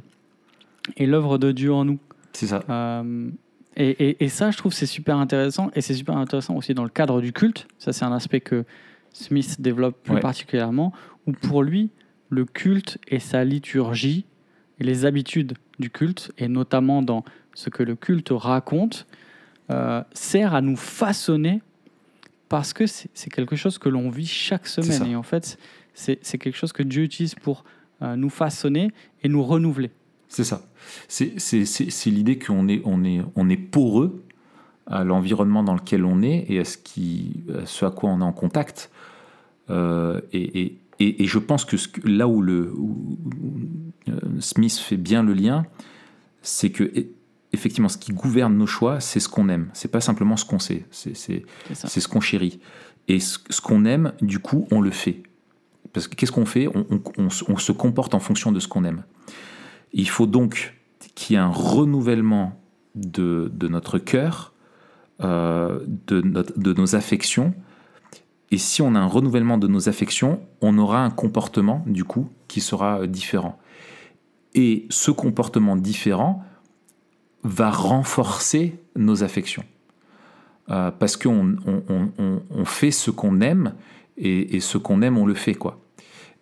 [0.96, 1.98] et l'œuvre de Dieu en nous.
[2.32, 2.62] C'est ça.
[2.70, 3.28] Euh,
[3.76, 5.70] et, et- et ça, je trouve, c'est super intéressant.
[5.74, 7.66] Et c'est super intéressant aussi dans le cadre du culte.
[7.78, 8.64] Ça, c'est un aspect que
[9.12, 10.20] Smith développe plus Ouais.
[10.20, 10.92] particulièrement,
[11.26, 11.90] où pour lui,
[12.28, 14.24] le culte et sa liturgie
[14.80, 17.24] et les habitudes du culte, et notamment dans
[17.54, 19.06] ce que le culte raconte,
[19.70, 21.62] euh, sert à nous façonner
[22.48, 25.06] parce que c'est quelque chose que l'on vit chaque semaine.
[25.06, 25.58] Et en fait,
[25.94, 27.64] c'est quelque chose que Dieu utilise pour
[28.02, 28.90] euh, nous façonner
[29.22, 29.90] et nous renouveler.
[30.28, 30.62] C'est ça.
[31.08, 34.24] C'est, l'idée qu'on est, on est, on est poreux
[34.86, 38.20] à l'environnement dans lequel on est et à ce, qui, à ce à quoi on
[38.20, 38.90] est en contact.
[39.70, 43.18] Euh, et, et, et, et je pense que, ce là où, le, où,
[44.08, 45.64] euh, Smith fait bien le lien,
[46.40, 46.90] c'est que
[47.52, 49.68] effectivement, ce qui gouverne nos choix, c'est ce qu'on aime.
[49.74, 50.86] C'est pas simplement ce qu'on sait.
[50.90, 52.58] C'est, ce qu'on chérit.
[53.06, 55.22] Et ce, ce qu'on aime, du coup, on le fait.
[55.92, 56.68] Parce que qu'est-ce qu'on fait
[57.18, 59.04] on, se- comporte en fonction de ce qu'on aime.
[59.92, 60.74] Il faut donc
[61.14, 62.58] qu'il y ait un renouvellement
[62.94, 64.52] de, notre cœur,
[65.20, 67.52] euh, de, nos affections.
[68.50, 72.28] Et si on a un renouvellement de nos affections, on aura un comportement, du coup,
[72.48, 73.58] qui sera euh, différent.
[74.54, 76.42] Et ce comportement différent
[77.42, 79.64] va renforcer nos affections.
[80.70, 83.74] Euh, parce qu'on on, on- on- on fait ce qu'on aime,
[84.16, 85.78] et, et ce qu'on aime, on le fait, quoi.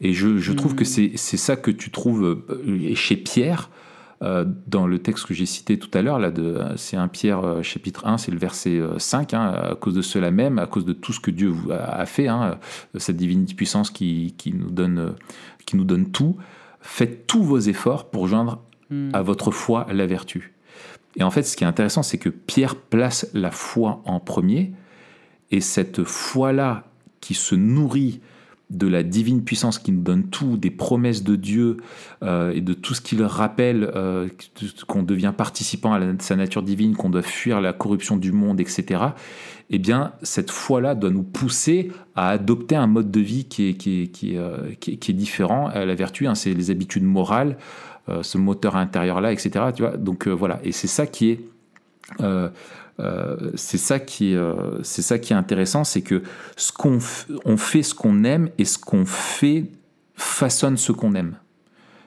[0.00, 3.70] Et je, je trouve que c'est c'est ça que tu trouves euh, chez Pierre,
[4.22, 7.44] euh, dans le texte que j'ai cité tout à l'heure, là, de- c'est 1 Pierre
[7.44, 10.66] euh, chapitre 1, c'est le verset euh, 5, hein, à cause de cela même, à
[10.66, 12.58] cause de tout ce que Dieu a, a fait, hein,
[12.94, 15.10] euh, cette divine puissance qui, qui, nous donne, euh,
[15.66, 16.36] qui nous donne tout,
[16.80, 19.10] faites tous vos efforts pour joindre Hmm.
[19.12, 20.52] à votre foi la vertu.
[21.14, 24.72] Et en fait, ce qui est intéressant, c'est que Pierre place la foi en premier,
[25.52, 26.82] et cette foi-là
[27.20, 28.20] qui se nourrit
[28.70, 31.78] de la divine puissance qui nous donne tout, des promesses de Dieu
[32.22, 34.28] euh, et de tout ce qui leur rappelle euh,
[34.86, 39.02] qu'on devient participant à sa nature divine, qu'on doit fuir la corruption du monde, etc.
[39.70, 43.74] Eh bien, cette foi-là doit nous pousser à adopter un mode de vie qui est,
[43.74, 45.68] qui est, euh, différent.
[45.74, 47.56] La vertu, hein, c'est les habitudes morales,
[48.22, 49.66] ce moteur intérieur-là, etc.
[49.74, 51.40] Tu vois Donc voilà, et c'est ça qui est...
[52.98, 56.22] euh, c'est ça qui euh, c'est ça qui est intéressant, c'est que
[56.56, 56.98] ce qu'on
[57.44, 59.70] on fait ce qu'on aime et ce qu'on fait
[60.14, 61.36] façonne ce qu'on aime,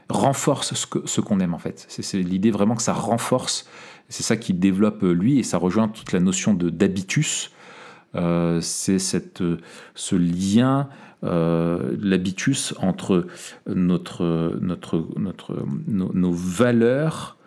[0.10, 1.86] renforce ce que- ce qu'on aime en fait.
[1.89, 3.67] C'est, l'idée vraiment que ça renforce.
[4.10, 7.52] C'est ça qui développe euh, lui et ça rejoint toute la notion de d'habitus.
[8.62, 9.41] C'est cette,
[9.96, 10.88] ce lien,
[11.24, 13.26] l'habitus entre
[13.65, 15.56] notre, notre, notre,
[15.88, 17.38] nos valeurs,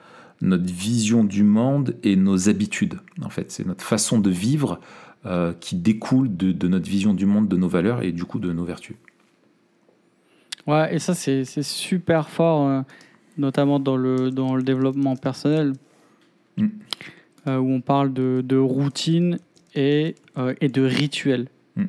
[0.41, 3.01] notre vision du monde et nos habitudes.
[3.23, 4.81] En fait, c'est notre façon de vivre
[5.25, 8.39] euh, qui découlent de, de notre vision du monde, de nos valeurs et du coup
[8.39, 8.97] de nos vertus.
[10.67, 12.83] Ouais, et ça, c'est c'est super fort, euh,
[13.39, 15.73] notamment dans le, dans le développement personnel,
[16.59, 16.69] Mm.
[17.49, 19.39] euh, où on parle de, de routine
[19.75, 20.15] et,
[20.63, 21.49] et de rituel.
[21.77, 21.85] Mm.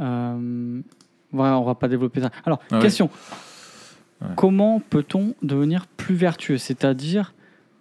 [0.00, 0.80] Euh,
[1.30, 2.30] voilà, on va pas développer ça.
[2.44, 3.08] Alors, Ah question.
[4.20, 4.28] Ouais.
[4.36, 6.58] Comment peut-on devenir plus vertueux?
[6.58, 7.33] C'est-à-dire,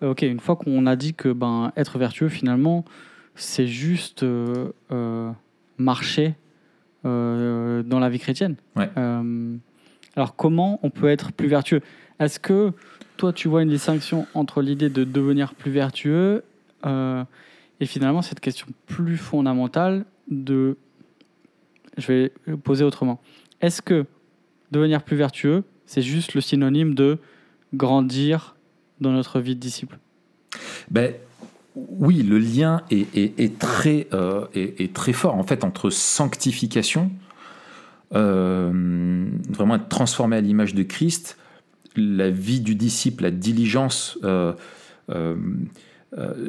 [0.04, 2.86] ok, une fois qu'on a dit que ben, être vertueux, finalement,
[3.36, 5.32] c'est juste euh, euh,
[5.78, 6.36] marcher
[7.06, 8.56] euh, dans la vie chrétienne.
[8.76, 8.90] Ouais.
[8.98, 9.56] Euh,
[10.16, 11.82] alors, comment on peut être plus vertueux?
[12.20, 12.72] Est-ce que
[13.18, 16.44] toi, tu vois une distinction entre l'idée de devenir plus vertueux
[16.86, 17.24] euh,
[17.80, 20.78] et finalement cette question plus fondamentale de.
[21.98, 22.30] Je vais
[22.64, 23.22] poser autrement.
[23.62, 24.06] Est-ce que
[24.72, 27.20] devenir plus vertueux, c'est juste le synonyme de
[27.74, 28.53] grandir
[29.04, 30.00] dans notre vie de disciple
[30.90, 31.14] Ben,
[31.76, 37.12] oui, le lien est, très, euh, est, très fort en fait entre sanctification,
[38.14, 41.38] euh, vraiment être transformé à l'image de Christ,
[41.96, 44.20] la vie du disciple, la diligence.
[44.24, 44.54] euh,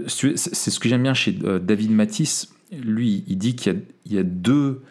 [0.07, 2.53] c'est ce que j'aime bien chez David Matisse.
[2.71, 4.83] Lui, il dit qu'il y y a deux,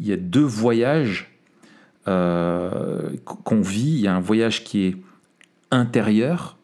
[0.00, 1.30] y a deux voyages
[2.06, 3.90] qu'on vit.
[3.90, 4.96] Il y a un voyage qui est
[5.70, 6.57] intérieur,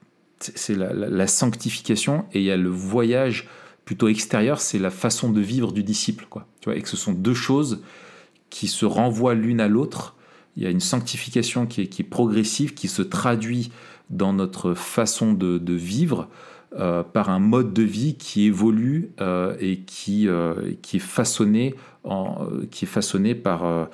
[0.54, 3.48] c'est la, la- la sanctification, et il y a le voyage
[3.84, 6.26] plutôt extérieur, c'est la façon de vivre du disciple.
[6.30, 6.46] Quoi.
[6.60, 7.82] Tu vois, et que ce sont deux choses
[8.50, 10.14] qui se renvoient l'une à l'autre.
[10.56, 13.72] Il y a une sanctification qui est, qui est progressive, qui se traduit
[14.10, 16.28] dans notre façon de, de vivre
[16.78, 21.74] euh, par un mode de vie qui évolue euh, et qui, euh, qui est façonné,
[22.04, 23.88] en, qui est façonné par,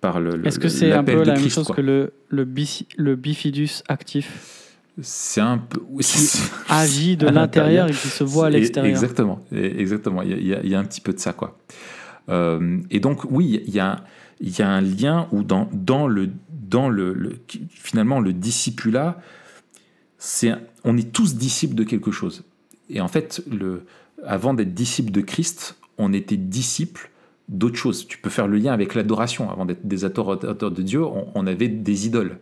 [0.00, 1.76] par le, Est-ce que c'est un peu la même chose quoi.
[1.76, 4.59] que le, le bifidus actif?
[5.02, 5.80] C'est un peu.
[6.00, 10.22] Qui agit de l'intérieur et qui se voit à l'extérieur Exactement, exactement.
[10.22, 11.58] Il y, a, il y un petit peu de ça, quoi.
[12.28, 14.04] Euh, et donc, oui, il y a,
[14.40, 17.36] il y a un lien où dans, dans le, dans le, le-
[17.68, 19.18] finalement le discipulat,
[20.18, 20.52] c'est,
[20.84, 22.44] on est tous disciples de quelque chose.
[22.88, 23.84] Et en fait, le,
[24.24, 27.10] avant d'être disciple de Christ, on était disciple
[27.48, 28.06] d'autre chose.
[28.06, 29.50] Tu peux faire le lien avec l'adoration.
[29.50, 32.38] Avant d'être des adorateurs de Dieu, on, on avait des idoles.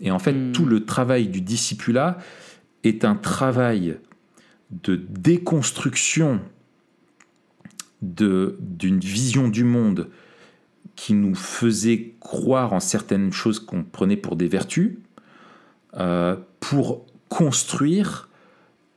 [0.00, 0.52] Et en fait, Hmm.
[0.52, 2.18] tout le travail du discipulat
[2.84, 3.98] est un travail
[4.70, 6.40] de déconstruction
[8.02, 10.08] de- d'une vision du monde
[10.96, 14.98] qui nous faisait croire en certaines choses qu'on prenait pour des vertus,
[15.94, 18.28] euh, pour construire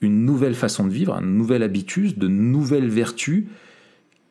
[0.02, 3.46] une nouvelle façon de vivre, un nouvel habitus, de nouvelles vertus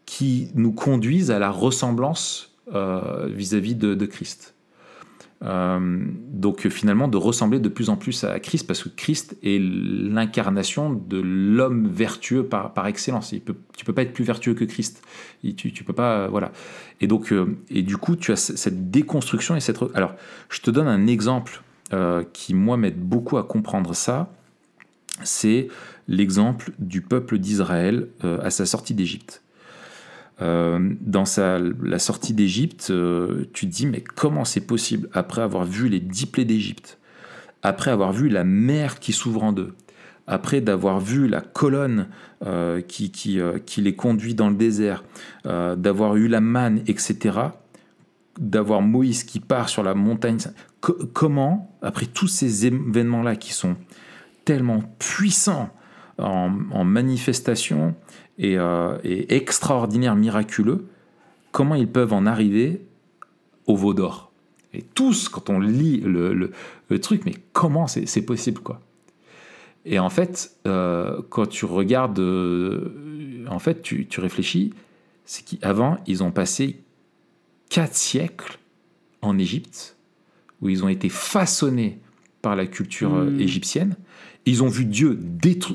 [0.06, 4.54] qui nous conduisent à la ressemblance euh, vis-à-vis de, de Christ.
[5.44, 9.60] Euh, donc finalement de ressembler de plus en plus à Christ parce que Christ est
[9.60, 13.30] l'incarnation de l'homme vertueux par, excellence.
[13.32, 15.02] Il peut, tu peux pas être plus vertueux que Christ.
[15.56, 16.50] Tu, peux pas euh, voilà.
[17.00, 20.14] Et donc euh, et du coup tu as cette déconstruction et cette alors
[20.48, 21.62] je te donne un exemple
[22.34, 24.30] qui moi m'aide beaucoup à comprendre ça.
[25.22, 25.68] C'est
[26.06, 29.42] l'exemple du peuple d'Israël à sa sortie d'Égypte.
[30.40, 31.24] Euh, dans
[31.82, 36.00] la sortie d'Égypte, euh, tu te dis, mais comment c'est possible après avoir vu les
[36.00, 36.98] dix plaies d'Égypte,
[37.62, 39.74] après avoir vu la mer qui s'ouvre en deux,
[40.28, 42.08] après d'avoir vu la colonne
[42.46, 43.40] euh, qui,
[43.78, 45.02] les conduit dans le désert,
[45.44, 47.38] d'avoir eu la manne, etc.,
[48.38, 50.38] d'avoir Moïse qui part sur la montagne,
[50.80, 53.74] co- comment, après tous ces événements-là qui sont
[54.44, 55.70] tellement puissants
[56.18, 57.96] en, en manifestation,
[58.38, 60.86] et, euh, et extraordinaire, miraculeux,
[61.52, 62.80] comment ils peuvent en arriver
[63.66, 64.30] au veau d'or
[64.74, 66.52] Et tous, quand on lit le, le-
[66.88, 68.80] le truc, mais comment c'est possible quoi
[69.84, 74.72] Et en fait, euh, quand tu regardes, euh, en fait, tu, tu réfléchis,
[75.24, 76.80] c'est qu'avant, ils ont passé
[77.68, 78.58] quatre siècles
[79.20, 79.96] en Égypte,
[80.62, 81.98] où ils ont été façonnés
[82.40, 83.40] par la culture euh, Mm.
[83.40, 83.96] égyptienne.
[84.48, 85.18] Ils ont vu Dieu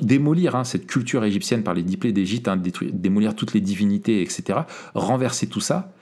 [0.02, 4.62] démolir hein, cette culture égyptienne par les dix d'Égypte, hein, démolir toutes les divinités, etc.,
[4.96, 5.94] renverser tout ça.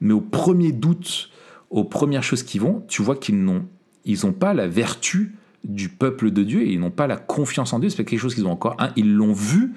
[0.00, 1.30] Mais au premier doute,
[1.70, 3.66] aux premières choses qui vont, tu vois qu'ils n'ont
[4.04, 7.72] ils ont pas la vertu du peuple de Dieu et ils n'ont pas la confiance
[7.72, 7.88] en Dieu.
[7.88, 8.76] C'est quelque chose qu'ils ont encore.
[8.78, 9.72] hein, ils l'ont vu,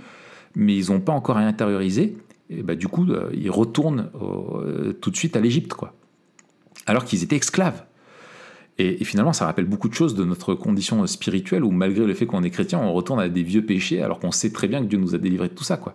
[0.55, 2.17] mais ils n'ont pas encore intériorisé.
[2.49, 5.93] Et bah, du coup, euh, ils retournent euh, tout de suite à l'Égypte, quoi.
[6.85, 7.83] Alors qu'ils étaient esclaves.
[8.77, 12.25] Et, finalement, ça rappelle beaucoup de choses de notre condition spirituelle où, malgré le fait
[12.25, 14.87] qu'on est chrétien, on retourne à des vieux péchés alors qu'on sait très bien que
[14.87, 15.77] Dieu nous a délivrés de tout ça.
[15.77, 15.93] Quoi.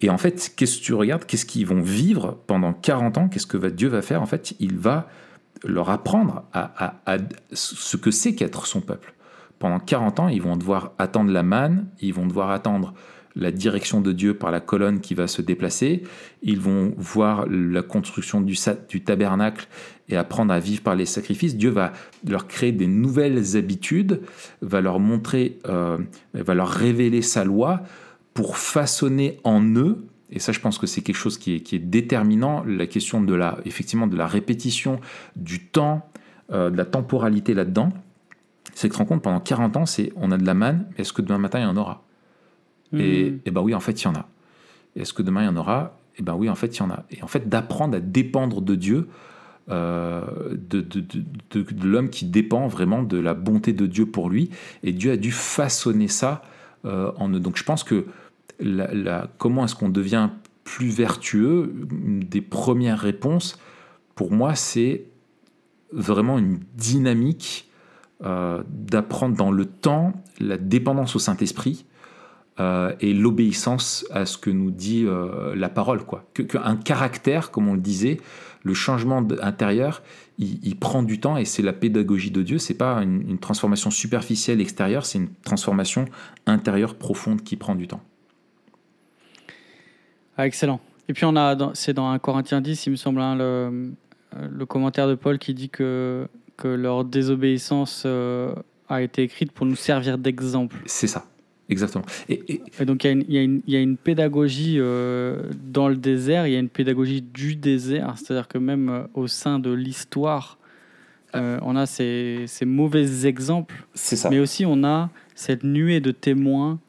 [0.00, 1.26] Et en fait, qu'est-ce que tu regardes?
[1.26, 3.28] Qu'est-ce qu'ils vont vivre pendant 40 ans?
[3.28, 4.22] Qu'est-ce que Dieu va faire?
[4.22, 5.08] En fait, il va
[5.64, 7.18] leur apprendre à, à- à
[7.52, 9.12] ce que c'est qu'être son peuple.
[9.58, 12.94] Pendant 40 ans, ils vont devoir attendre la manne, ils vont devoir attendre
[13.38, 16.02] la direction de Dieu par la colonne qui va se déplacer.
[16.42, 18.56] Ils vont voir la construction du,
[19.00, 19.68] tabernacle
[20.08, 21.56] et apprendre à vivre par les sacrifices.
[21.56, 21.92] Dieu va
[22.26, 24.20] leur créer des nouvelles habitudes,
[24.60, 25.98] va leur montrer, euh,
[26.34, 27.82] va leur révéler sa loi
[28.34, 32.62] pour façonner en eux et ça, je pense que c'est quelque chose qui est, déterminant,
[32.64, 35.00] la question de la, effectivement, de la répétition,
[35.36, 36.10] du temps,
[36.52, 37.92] euh, de la temporalité là-dedans.
[38.74, 40.86] C'est que tu te rends compte, pendant 40 ans, c'est on a de la manne,
[40.98, 42.04] est-ce que demain matin, il y en aura?
[42.92, 43.40] Et, hmm.
[43.44, 44.28] et ben oui, en fait, il y en a.
[44.96, 45.98] Est-ce que demain, il y en aura?
[46.18, 47.04] Et ben oui, en fait, il y en a.
[47.10, 49.08] Et en fait, d'apprendre à dépendre de Dieu,
[49.70, 51.00] euh, de, de,
[51.50, 54.50] de, de l'homme qui dépend vraiment de la bonté de Dieu pour lui.
[54.82, 56.42] Et Dieu a dû façonner ça
[56.84, 57.40] euh, en eux.
[57.40, 58.06] Donc je pense que
[58.60, 60.30] la, comment est-ce qu'on devient
[60.64, 61.74] plus vertueux?
[61.90, 63.58] Une des premières réponses,
[64.14, 65.04] pour moi, c'est
[65.92, 67.70] vraiment une dynamique
[68.24, 71.84] euh, d'apprendre dans le temps la dépendance au Saint-Esprit
[72.60, 76.04] euh, et l'obéissance à ce que nous dit euh, la parole.
[76.04, 76.24] Quoi.
[76.34, 78.20] Que, un caractère, comme on le disait,
[78.62, 80.02] le changement intérieur,
[80.38, 82.58] il, prend du temps et c'est la pédagogie de Dieu.
[82.58, 86.04] C'est pas une, une transformation superficielle extérieure, c'est une transformation
[86.46, 88.02] intérieure profonde qui prend du temps.
[90.36, 90.80] Ah, excellent.
[91.08, 93.92] Et puis on a, c'est dans un Corinthien 10, il me semble, hein, le,
[94.50, 98.54] le, commentaire de Paul qui dit que, que leur désobéissance euh,
[98.88, 100.76] a été écrite pour nous servir d'exemple.
[100.86, 101.26] C'est ça,
[101.68, 102.04] exactement.
[102.28, 106.56] Et, donc il y, y, y, a une pédagogie euh, dans le désert, il y
[106.56, 110.58] a une pédagogie du désert, c'est-à-dire que même euh, au sein de l'histoire,
[111.34, 113.84] on a ces, ces, mauvais exemples.
[113.94, 114.28] C'est ça.
[114.28, 116.80] Mais aussi on a cette nuée de témoins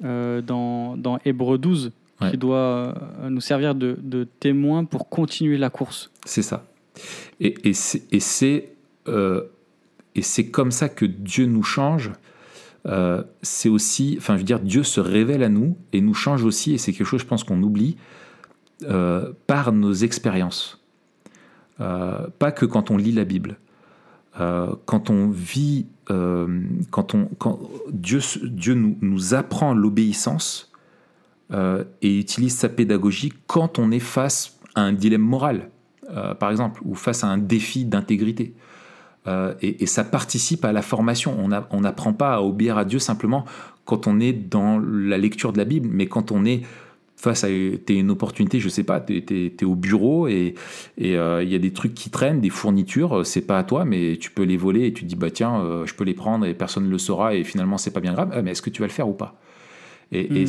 [0.00, 1.92] dans, dans Hébreu 12
[2.30, 6.10] qui doit euh, nous servir de, de, témoin pour continuer la course.
[6.24, 6.66] C'est ça.
[9.08, 9.42] Euh,
[10.14, 12.10] et c'est comme ça que Dieu nous change.
[12.86, 16.44] Euh, c'est aussi, enfin, je veux dire, Dieu se révèle à nous et nous change
[16.44, 17.96] aussi, et c'est quelque chose, je pense, qu'on oublie,
[19.46, 20.84] par nos expériences.
[21.78, 23.56] pas que quand on lit la Bible.
[24.34, 27.58] quand on vit, quand, on, quand
[27.90, 30.70] Dieu, Dieu nous, nous apprend l'obéissance,
[31.52, 35.70] euh, et utilise sa pédagogie quand on est face à un dilemme moral,
[36.10, 38.52] euh, par exemple, ou face à un défi d'intégrité.
[39.26, 41.36] Euh, et, ça participe à la formation.
[41.38, 43.44] On n'apprend pas à obéir à Dieu simplement
[43.84, 46.62] quand on est dans la lecture de la Bible, mais quand on est
[47.16, 50.54] face à une opportunité, je sais pas, tu es, au bureau et
[50.98, 54.30] il y a des trucs qui traînent, des fournitures, c'est pas à toi, mais tu
[54.30, 56.84] peux les voler et tu te dis, bah tiens, je peux les prendre et personne
[56.84, 58.30] ne le saura et finalement c'est pas bien grave.
[58.32, 59.38] Ah, mais est-ce que tu vas le faire ou pas?
[60.12, 60.46] Hmm.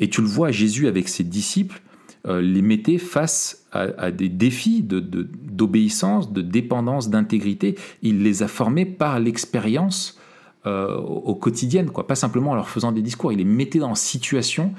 [0.00, 1.80] Et, tu le vois, Jésus avec ses disciples
[2.26, 7.76] euh, les mettait face à, des défis d'obéissance, de, dépendance, d'intégrité.
[8.02, 10.18] Il les a formés par l'expérience
[10.66, 12.06] euh, au quotidien, quoi.
[12.06, 13.32] pas simplement en leur faisant des discours.
[13.32, 14.72] Il les mettait dans situation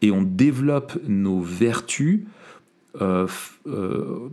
[0.00, 2.24] et on développe nos vertus.
[3.02, 3.26] Euh,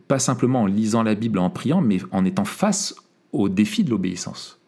[0.08, 2.96] pas simplement en lisant la Bible, en priant, mais en étant face
[3.34, 4.60] aux défis de l'obéissance.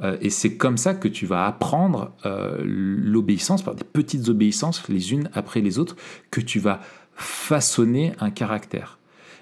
[0.00, 4.88] Euh, et c'est comme ça que tu vas apprendre euh, l'obéissance, par des petites obéissances
[4.88, 5.96] les unes après les autres,
[6.30, 6.80] que tu vas
[7.18, 8.98] façonner un caractère.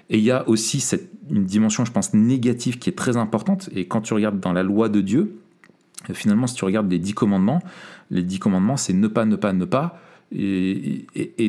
[0.09, 3.69] Et il y a aussi cette, une dimension, je pense, négative qui est très importante.
[3.75, 5.39] Et quand tu regardes dans la loi de Dieu,
[6.13, 7.61] finalement, si tu regardes les dix commandements,
[8.11, 9.99] les dix commandements, c'est ne pas, ne pas, ne pas
[10.35, 11.05] et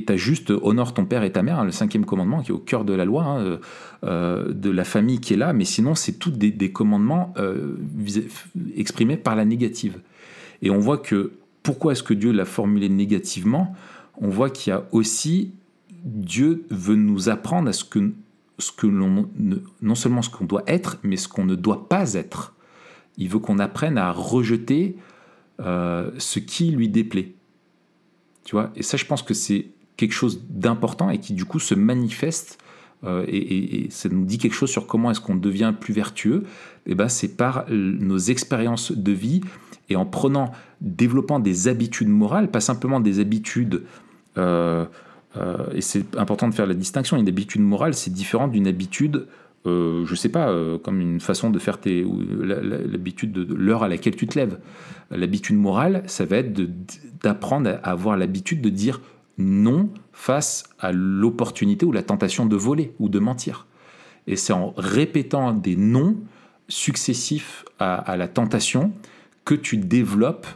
[0.07, 2.55] tu as juste honore ton père et ta mère, hein, le cinquième commandement qui est
[2.55, 3.57] au cœur de la loi, hein, euh,
[4.05, 7.77] euh, de la famille qui est là, mais sinon c'est tous des, commandements euh,
[8.77, 9.99] exprimés par la négative.
[10.63, 13.75] Et on voit que pourquoi est-ce que Dieu l'a formulé négativement?
[14.21, 15.53] On voit qu'il y a aussi
[16.05, 18.13] Dieu veut nous apprendre à ce que
[18.59, 19.29] ce que l'on
[19.83, 22.55] non seulement ce qu'on doit être, mais ce qu'on ne doit pas être.
[23.17, 24.97] Il veut qu'on apprenne à rejeter
[25.61, 27.35] ce qui lui déplaît
[28.75, 32.59] et ça, je pense que c'est quelque chose d'important et qui du coup se manifeste
[33.05, 36.45] euh, et, ça nous dit quelque chose sur comment est-ce qu'on devient plus vertueux.
[36.87, 39.41] Et eh ben, c'est par nos expériences de vie
[39.89, 43.85] et en prenant, développant des habitudes morales, pas simplement des habitudes.
[44.37, 44.87] Euh, euh,
[45.75, 47.17] et c'est important de faire la distinction.
[47.17, 49.27] Une habitude morale, c'est différent d'une habitude
[49.67, 52.05] euh, je sais pas, comme une façon de faire tes,
[52.43, 54.59] l'habitude de l'heure à laquelle tu te lèves.
[55.11, 56.61] L'habitude morale, ça va être
[57.23, 59.01] d'apprendre à avoir l'habitude de dire
[59.39, 63.67] non face à l'opportunité ou la tentation de voler ou de mentir.
[64.27, 66.17] Et c'est en répétant des noms
[66.69, 68.93] successifs à, la tentation
[69.45, 70.47] que tu développes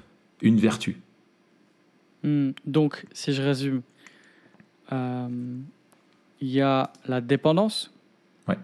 [0.42, 1.00] une vertu.
[2.22, 3.80] Hmm, donc, si je résume, euh,
[6.40, 7.92] il y a la dépendance.
[8.48, 8.56] Ouais.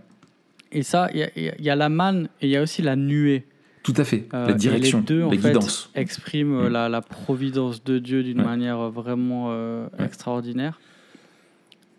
[0.73, 3.47] Et ça, il y, y, a la manne et il y a aussi la nuée.
[3.83, 4.27] Tout à fait.
[4.35, 5.91] Euh, la direction, les deux, en la fait, guidance.
[5.95, 6.73] expriment euh, Mm.
[6.73, 8.45] la, la providence de Dieu d'une Ouais.
[8.47, 10.05] manière vraiment euh, Ouais.
[10.05, 10.79] extraordinaire.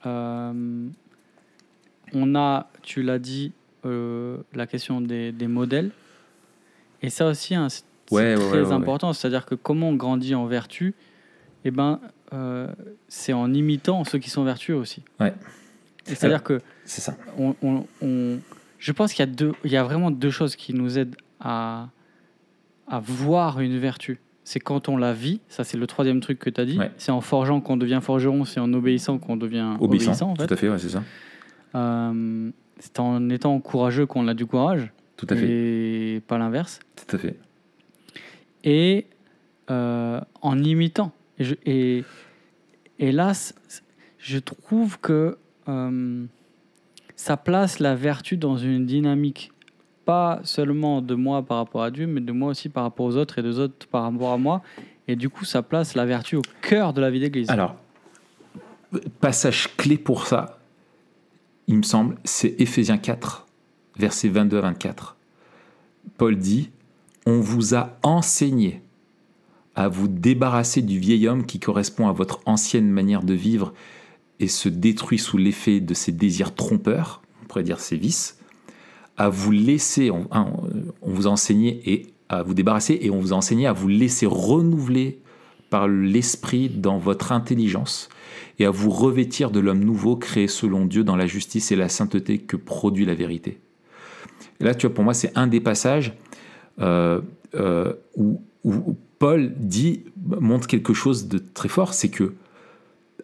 [0.05, 0.87] Euh,
[2.13, 3.53] on a, tu l'as dit,
[3.85, 5.91] euh, la question des, des modèles.
[7.01, 8.71] Et ça aussi, hein, c'est Ouais, très ouais, ouais, ouais.
[8.73, 9.13] important.
[9.13, 10.95] C'est-à-dire que comment on grandit en vertu,
[11.65, 11.99] eh ben,
[12.33, 12.67] euh,
[13.07, 15.03] c'est en imitant ceux qui sont vertueux aussi.
[15.19, 15.33] Ouais.
[16.03, 17.15] C'est-à-dire que C'est ça.
[17.37, 18.39] on, on- on-
[18.79, 21.15] je pense qu'il y, a deux- il y a vraiment deux choses qui nous aident
[21.39, 21.89] à,
[22.87, 24.19] à voir une vertu.
[24.43, 26.79] C'est quand on la vit, ça c'est le troisième truc que tu as dit.
[26.79, 26.89] Ouais.
[26.97, 30.05] C'est en forgeant qu'on devient forgeron, c'est en obéissant qu'on devient Obéissant.
[30.11, 30.31] obéissant.
[30.31, 30.47] en fait.
[30.47, 31.03] Tout à fait, ouais, c'est ça.
[31.75, 32.49] Euh,
[32.79, 35.47] c'est en étant courageux qu'on a du courage Tout à fait.
[36.15, 36.79] et pas l'inverse.
[36.95, 37.35] Tout à fait.
[38.63, 39.05] Et
[39.69, 41.11] euh, en imitant.
[41.39, 42.03] Et,
[42.99, 43.51] je,
[44.17, 45.37] je trouve que
[45.67, 46.25] euh,
[47.15, 49.51] ça place la vertu dans une dynamique,
[50.05, 53.15] pas seulement de moi par rapport à Dieu, mais de moi aussi par rapport aux
[53.15, 54.61] autres et des autres par rapport à moi.
[55.07, 57.49] Et du coup, ça place la vertu au cœur de la vie d'église.
[57.49, 57.75] Alors,
[59.19, 60.59] passage clé pour ça,
[61.67, 63.45] il me semble, c'est Éphésiens 4,
[63.97, 65.17] versets 22 à 24.
[66.17, 66.71] Paul dit
[67.25, 68.81] On vous a enseigné
[69.75, 73.73] à vous débarrasser du vieil homme qui correspond à votre ancienne manière de vivre
[74.39, 78.39] et se détruit sous l'effet de ses désirs trompeurs, on pourrait dire ses vices,
[79.17, 83.33] à vous laisser, on, on vous a enseigné et à vous débarrasser et on vous
[83.33, 85.19] a enseigné à vous laisser renouveler
[85.69, 88.09] par l'esprit dans votre intelligence
[88.59, 91.89] et à vous revêtir de l'homme nouveau créé selon Dieu dans la justice et la
[91.89, 93.59] sainteté que produit la vérité.
[94.59, 96.13] Là, tu vois, pour moi, c'est un des passages
[96.79, 97.21] euh,
[97.55, 100.03] euh, où, où Paul dit,
[100.39, 102.33] montre quelque chose de très fort, c'est que,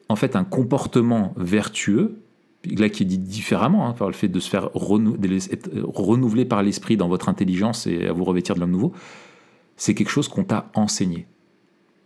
[0.10, 2.18] en fait, un comportement vertueux,
[2.66, 5.54] là qui est dit différemment, hein, par le fait de se faire renou- de les-
[5.54, 8.94] être renouveler par l'esprit dans votre intelligence et à vous revêtir de l'homme nouveau,
[9.78, 11.28] c'est quelque chose qu'on t'a enseigné.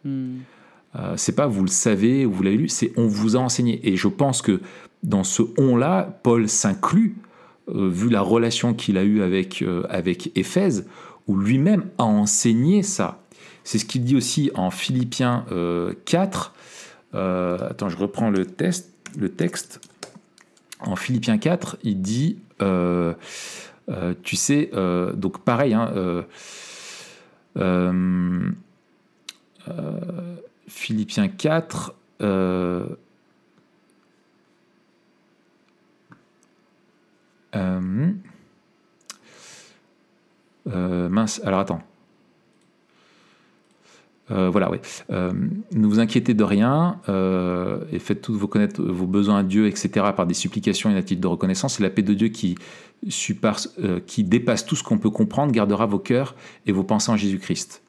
[0.04, 0.38] Hmm.
[0.96, 3.88] Euh, c'est pas vous le savez, vous l'avez lu, c'est on vous a enseigné.
[3.88, 4.60] Et je pense que
[5.04, 7.16] dans ce on-là, Paul s'inclut,
[7.70, 10.88] euh, vu la relation qu'il a eue avec, euh, avec Éphèse,
[11.38, 13.22] lui-même a enseigné ça.
[13.64, 16.54] C'est ce qu'il dit aussi en Philippiens euh, 4.
[17.14, 19.82] Euh, attends, je reprends le, test, le texte.
[20.80, 23.14] En Philippiens 4, il dit, euh,
[23.90, 26.24] euh, tu sais, euh, donc pareil, hein, euh,
[27.58, 28.50] euh,
[29.68, 30.36] euh,
[30.68, 31.94] Philippiens 4.
[32.22, 32.86] euh,
[40.74, 41.82] euh, mince, alors attends.
[44.32, 44.78] Euh, voilà, oui.
[45.10, 45.32] Euh,
[45.72, 47.00] ne vous inquiétez de rien
[47.92, 51.04] et faites tous vos connaître vos besoins à Dieu, etc., par des supplications et des
[51.04, 51.80] titres de reconnaissance.
[51.80, 52.56] Et la paix de Dieu qui,
[54.06, 56.36] qui dépasse tout ce qu'on peut comprendre gardera vos cœurs
[56.68, 57.82] et vos pensées en Jésus-Christ.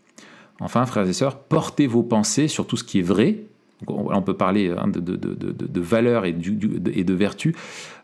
[0.61, 3.45] Enfin, frères et sœurs, portez vos pensées sur tout ce qui est vrai.
[3.87, 7.55] On peut parler hein, de, de, valeurs et, de vertus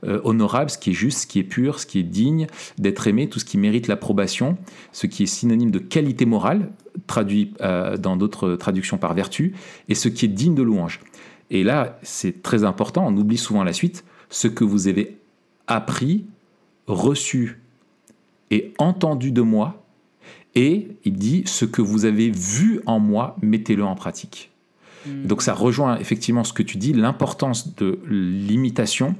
[0.04, 2.46] euh, honorables, ce qui est juste, ce qui est pur, ce qui est digne
[2.78, 4.56] d'être aimé, tout ce qui mérite l'approbation,
[4.92, 6.70] ce qui est synonyme de qualité morale,
[7.06, 9.54] traduit euh, dans d'autres traductions par vertu,
[9.88, 11.00] et ce qui est digne de louange.
[11.50, 15.18] Et là, c'est très important, on oublie souvent la suite, ce que vous avez
[15.66, 16.24] appris,
[16.86, 17.60] reçu
[18.50, 19.82] et entendu de moi,
[20.54, 24.50] et il dit ce que vous avez vu en moi, mettez-le en pratique.
[25.06, 25.26] Hmm.
[25.26, 29.14] Donc ça rejoint effectivement ce que tu dis, l'importance de l'imitation.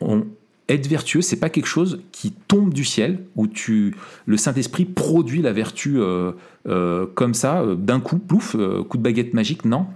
[0.00, 0.24] On,
[0.68, 3.94] être vertueux, c'est pas quelque chose qui tombe du ciel où tu,
[4.26, 6.32] le Saint-Esprit produit la vertu euh,
[6.68, 8.54] euh, comme ça euh, d'un coup, plouf,
[8.88, 9.64] coup de baguette magique.
[9.64, 9.86] Non,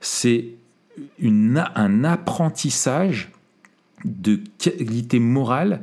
[0.00, 0.48] c'est
[1.22, 3.30] un apprentissage
[4.04, 5.82] de qualité morale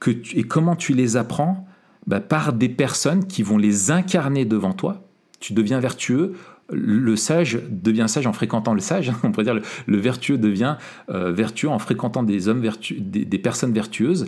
[0.00, 1.66] que tu- et comment tu les apprends
[2.06, 5.04] Bah, par des personnes qui vont les incarner devant toi.
[5.40, 6.36] Tu deviens vertueux
[6.70, 9.10] le sage devient sage en fréquentant le sage.
[9.24, 10.76] On pourrait dire le, le vertueux devient
[11.10, 14.26] euh, vertueux en fréquentant des hommes vertu, des, des personnes vertueuses.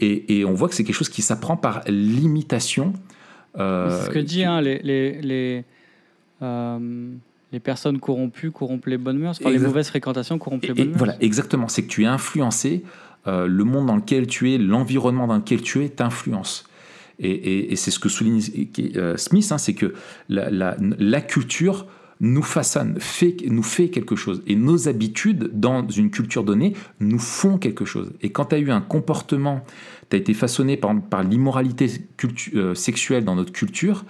[0.00, 2.92] Et, et on voit que c'est quelque chose qui s'apprend par l'imitation.
[3.58, 5.64] euh, C'est ce que dit hein, les, les, les,
[6.42, 7.08] euh,
[7.52, 9.38] les personnes corrompues corrompent les bonnes mœurs.
[9.40, 10.98] Enfin, les mauvaises fréquentations corrompent les Et- bonnes mœurs.
[10.98, 11.68] voilà, exactement.
[11.68, 12.82] C'est que tu es influencé.
[13.26, 16.68] le monde dans lequel tu es, l'environnement dans lequel tu es t'influence.
[17.18, 18.40] Et, c'est ce que souligne
[18.96, 19.94] euh, Smith, hein, c'est que
[20.28, 21.86] la, culture
[22.20, 22.98] nous façonne,
[23.48, 24.42] nous fait quelque chose.
[24.46, 28.12] Et nos habitudes dans une culture donnée nous font quelque chose.
[28.22, 29.64] Et quand tu as eu un comportement,
[30.10, 31.90] tu as été façonné par, l'immoralité
[32.54, 34.04] euh, sexuelle dans notre culture,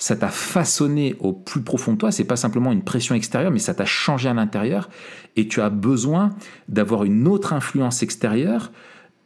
[0.00, 2.12] ça t'a façonné au plus profond de toi.
[2.12, 4.88] C'est pas simplement une pression extérieure, mais ça t'a changé à l'intérieur.
[5.36, 6.30] Et tu as besoin
[6.68, 8.70] d'avoir une autre influence extérieure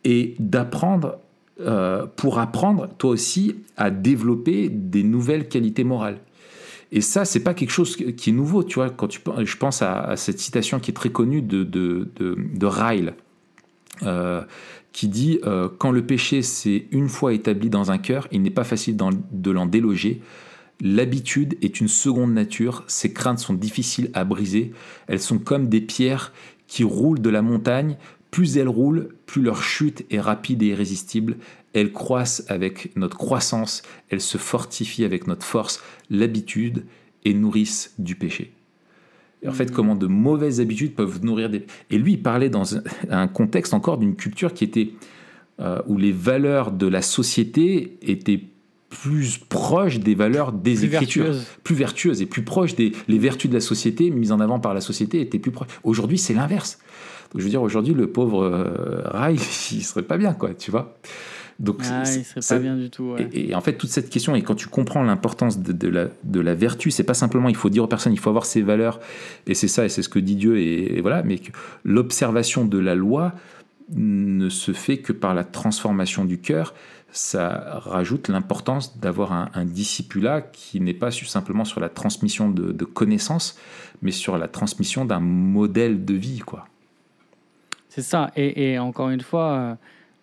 [0.05, 1.19] et d'apprendre
[1.61, 6.19] euh, pour apprendre, toi aussi, à développer des nouvelles qualités morales.
[6.93, 8.91] Et ça, c'est pas quelque chose qui est nouveau, tu vois.
[8.91, 13.15] Quand tu, je pense à, cette citation qui est très connue de, de, de, Ryle,
[14.03, 14.43] euh,
[14.93, 18.51] qui dit euh, Quand le péché s'est une fois établi dans un cœur, il n'est
[18.51, 20.21] pas facile de l'en déloger.
[20.81, 24.73] L'habitude est une seconde nature, ses craintes sont difficiles à briser,
[25.07, 26.33] elles sont comme des pierres
[26.67, 27.97] qui roulent de la montagne,
[28.33, 31.37] plus elles roulent, plus leur chute est rapide et irrésistible.
[31.75, 35.81] Elles croissent avec notre croissance, elles se fortifient avec notre force,
[36.11, 36.85] l'habitude,
[37.25, 38.53] et nourrissent du péché.
[39.43, 39.75] Et en fait, mm.
[39.75, 41.67] comment de mauvaises habitudes peuvent nourrir des...
[41.91, 42.75] Et lui, il parlait dans
[43.11, 44.91] un, contexte encore d'une culture qui était...
[45.61, 48.41] Euh, où les valeurs de la société étaient
[48.89, 53.51] plus proches des valeurs des plus écritures, plus vertueuses et plus proches des les vertus
[53.51, 55.69] de la société mises en avant par la société étaient plus proches.
[55.83, 56.79] Aujourd'hui, c'est l'inverse
[57.35, 59.35] je veux dire, aujourd'hui, le pauvre euh, Rai,
[59.73, 60.97] il serait pas bien, quoi, tu vois.
[61.59, 63.15] Donc, ah, il serait pas bien du tout.
[63.33, 66.55] Et, en fait, toute cette question, et quand tu comprends l'importance de, la, de la
[66.55, 69.01] vertu, c'est pas simplement il faut dire aux personnes, il faut avoir ses valeurs,
[69.47, 71.53] et c'est ça, et c'est ce que dit Dieu, et, voilà, mais que
[71.85, 73.33] l'observation de la loi
[73.95, 76.75] ne se fait que par la transformation du cœur.
[77.15, 82.73] Ça rajoute l'importance d'avoir un, un discipulat qui n'est pas simplement sur la transmission de,
[82.73, 83.59] de connaissances,
[84.01, 86.67] mais sur la transmission d'un modèle de vie, quoi.
[87.95, 88.31] C'est ça.
[88.37, 89.75] Et, encore une fois, euh,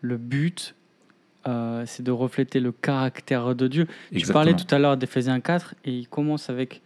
[0.01, 0.73] le but,
[1.47, 3.85] euh, c'est de refléter le caractère de Dieu.
[4.11, 6.81] Tu parlais tout à l'heure d'Éphésiens 4 et il commence avec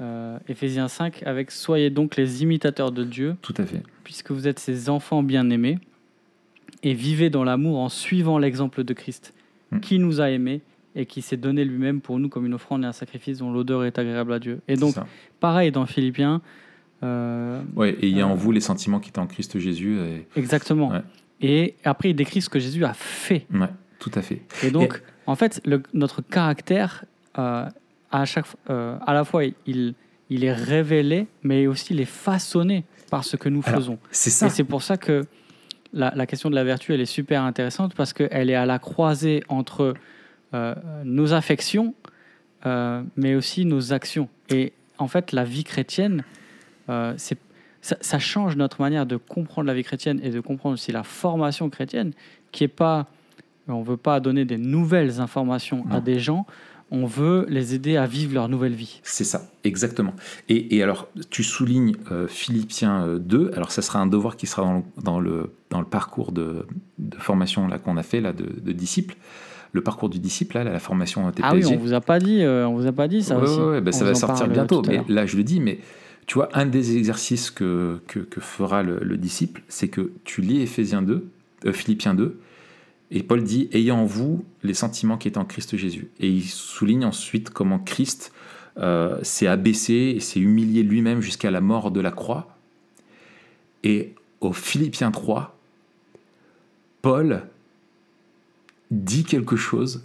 [0.00, 3.36] euh, Éphésiens 5 avec Soyez donc les imitateurs de Dieu.
[3.40, 3.84] Tout à fait.
[4.02, 5.78] Puisque vous êtes ses enfants bien-aimés
[6.82, 9.32] et vivez dans l'amour en suivant l'exemple de Christ,
[9.70, 9.78] hmm.
[9.78, 10.60] qui nous a aimés
[10.96, 13.84] et qui s'est donné lui-même pour nous comme une offrande et un sacrifice dont l'odeur
[13.84, 14.60] est agréable à Dieu.
[14.66, 14.96] Et donc,
[15.38, 16.42] pareil dans Philippiens,
[17.02, 19.58] euh, ouais, et il y a en euh, vous les sentiments qui étaient en Christ
[19.58, 19.98] Jésus.
[20.36, 20.92] Exactement.
[21.40, 23.46] Et après, il décrit ce que Jésus a fait.
[23.52, 23.68] Ouais,
[23.98, 24.42] tout à fait.
[24.62, 27.04] Et donc, en fait, le, notre caractère,
[27.38, 27.68] euh,
[28.10, 29.94] à, chaque, à la fois, il,
[30.30, 33.98] il est révélé, mais aussi il est façonné par ce que nous faisons.
[34.10, 34.46] C'est ça.
[34.46, 35.26] Et c'est pour ça que
[35.92, 38.78] la, la, question de la vertu, elle est super intéressante parce qu'elle est à la
[38.78, 39.94] croisée entre
[41.04, 41.94] nos affections,
[42.64, 44.30] mais aussi nos actions.
[44.48, 46.24] Et en fait, la vie chrétienne,
[46.88, 47.14] euh,
[47.80, 51.70] ça, change notre manière de comprendre la vie chrétienne et de comprendre aussi la formation
[51.70, 52.12] chrétienne,
[52.52, 53.06] qui est pas,
[53.68, 56.46] on veut pas donner des nouvelles informations à des gens,
[56.90, 59.00] on veut les aider à vivre leur nouvelle vie.
[59.02, 60.14] C'est ça, exactement.
[60.48, 64.82] Et, alors, tu soulignes euh, Philippiens 2, euh, alors ça sera un devoir qui sera
[65.02, 66.66] dans le, dans le, parcours de,
[67.18, 69.16] formation là qu'on a fait là de, disciples
[69.72, 71.44] le parcours du disciple, là, la formation TPSG.
[71.44, 73.60] Ah oui, on vous a pas dit, on vous a pas dit ça aussi.
[73.60, 74.80] Ouais, ben ça va sortir bientôt.
[74.88, 75.80] Mais là, je le dis, mais
[76.26, 78.00] tu vois, un des exercices que,
[78.40, 81.28] fera le, disciple, c'est que tu lis Éphésiens 2,
[81.66, 82.38] euh, Philippiens 2,
[83.12, 86.08] et Paul dit Ayant en vous les sentiments qui étaient en Christ Jésus.
[86.18, 88.32] Et il souligne ensuite comment Christ
[88.78, 92.56] euh, s'est abaissé et s'est humilié lui-même jusqu'à la mort de la croix.
[93.84, 95.56] Et au Philippiens 3,
[97.02, 97.42] Paul
[98.90, 100.04] dit quelque chose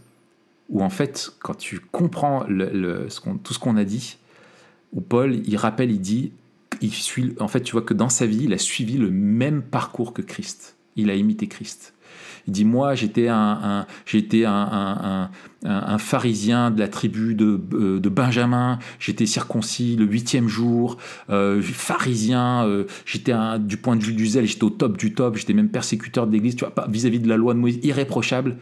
[0.69, 2.45] où en fait, quand tu comprends
[3.43, 4.17] tout ce qu'on a dit,
[4.94, 6.32] où Paul, il rappelle, il dit,
[6.82, 9.62] il suit, en fait, tu vois que dans sa vie, il a suivi le même
[9.62, 10.78] parcours que Christ.
[10.96, 11.94] Il a imité Christ.
[12.48, 15.30] Il dit, moi, j'étais un, j'étais un,
[15.64, 20.98] un, pharisien de la tribu de, euh, de Benjamin, j'étais circoncis le huitième jour,
[21.30, 25.38] euh, pharisien, euh, j'étais du point de vue du zèle, j'étais au top du top,
[25.38, 26.56] j'étais même persécuteur de l'Église,
[26.89, 28.58] vis-à-vis -vis de la loi de Moïse, irréprochable.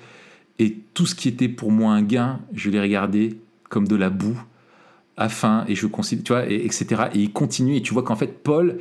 [0.59, 4.09] Et tout ce qui était pour moi un gain, je l'ai regardé comme de la
[4.09, 4.39] boue
[5.19, 7.03] afin, et je considère, tu vois, et, etc.
[7.13, 8.79] Et il continue, et tu vois qu'en fait, Paul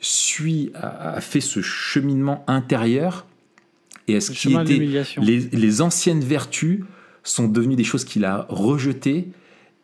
[0.00, 3.26] suit, a, fait ce cheminement intérieur,
[4.08, 6.80] et est-ce qui était les, les, anciennes vertus
[7.22, 9.28] sont devenues des choses qu'il a rejetées,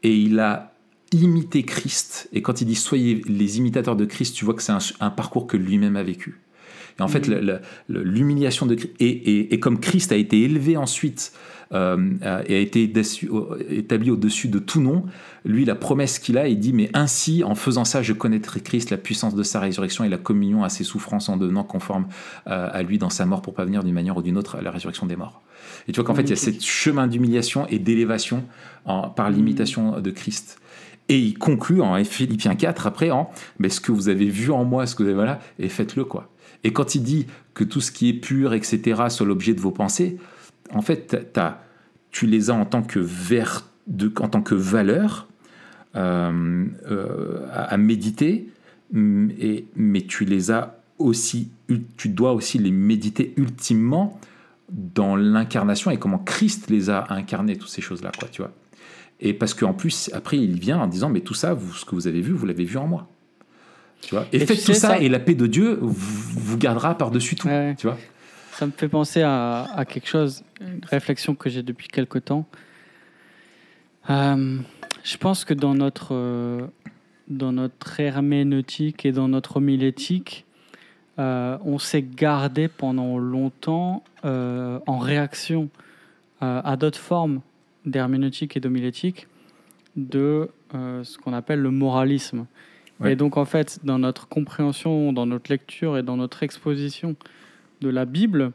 [0.03, 0.73] et il a
[1.13, 2.29] imité Christ.
[2.33, 5.47] Et quand il dit soyez les imitateurs de Christ, tu vois que c'est un, parcours
[5.47, 6.41] que lui-même a vécu.
[6.99, 7.61] Et en fait, mm.
[7.89, 11.33] l'humiliation de et, et, comme Christ a été élevé ensuite
[11.75, 12.91] euh, et a été
[13.71, 15.05] établi au-dessus de tout nom,
[15.45, 18.91] lui, la promesse qu'il a, il dit, mais ainsi, en faisant ça, je connaîtrai Christ,
[18.91, 22.07] la puissance de sa résurrection et la communion à ses souffrances en devenant conforme
[22.47, 24.63] euh, à lui dans sa mort pour pas venir d'une manière ou d'une autre à
[24.63, 25.43] la résurrection des morts.
[25.89, 28.45] Et tu vois qu'en fait, il y a ce chemin d'humiliation et d'élévation
[28.85, 30.61] par l'imitation de Christ.
[31.09, 34.65] Et il conclut en Philippiens 4 après en mais ce que vous avez vu en
[34.65, 36.29] moi, ce que vous avez voilà, et faites-le quoi.
[36.67, 39.71] Et quand il dit que tout ce qui est pur, etc., soit l'objet de vos
[39.71, 40.19] pensées,
[40.75, 41.17] en fait,
[42.11, 45.29] tu les as en tant que ver, de, en tant que valeur
[45.95, 48.49] euh, euh, à, méditer,
[48.91, 51.53] mais tu les as aussi,
[51.97, 54.19] tu dois aussi les méditer ultimement
[54.69, 58.51] dans l'incarnation et comment Christ les a incarnés, toutes ces choses-là, quoi, tu vois.
[59.21, 62.09] Et parce qu'en plus, après, il vient en disant, mais tout ça, ce que vous
[62.09, 63.09] avez vu, vous l'avez vu en moi.
[64.03, 67.49] Tu vois et, faites tout ça, et la paix de Dieu vous, gardera par-dessus tout.
[67.79, 67.99] Tu vois
[68.57, 72.47] ça me fait penser à, quelque chose, une réflexion que j'ai depuis quelque temps.
[74.09, 74.59] Euh,
[75.05, 76.67] je pense que dans notre, euh,
[77.29, 80.47] dans notre herméneutique et dans notre homilétique,
[81.19, 85.69] euh, on s'est gardé pendant longtemps en réaction
[86.41, 87.43] à d'autres formes
[87.85, 89.29] d'herméneutique et d'homilétique
[89.97, 92.47] de ce qu'on appelle le moralisme.
[93.05, 97.15] Et donc, en fait, dans notre compréhension, dans notre lecture et dans notre exposition
[97.83, 98.53] de la Bible,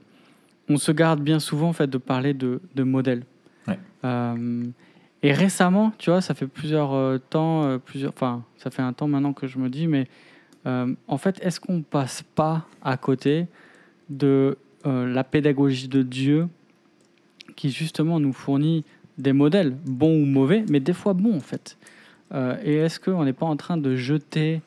[0.67, 3.23] on se garde bien souvent en fait, de parler de, de modèles.
[4.03, 4.63] Euh,
[5.23, 8.93] et récemment, tu vois, ça fait plusieurs euh, temps, euh, plusieurs, enfin, ça fait un
[8.93, 10.07] temps maintenant que je me dis, mais
[10.65, 13.47] en fait, est-ce qu'on passe pas à côté
[14.09, 16.47] de la pédagogie de Dieu
[17.55, 18.85] qui justement nous fournit
[19.17, 21.77] des modèles, bons ou mauvais, mais des fois bons en fait?
[22.33, 24.61] Et est-ce qu'on n'est pas en train de jeter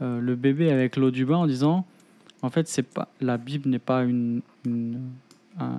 [0.00, 1.84] le bébé avec l'eau du bain en disant
[2.42, 5.78] en fait, c'est pas la Bible n'est pas une, un,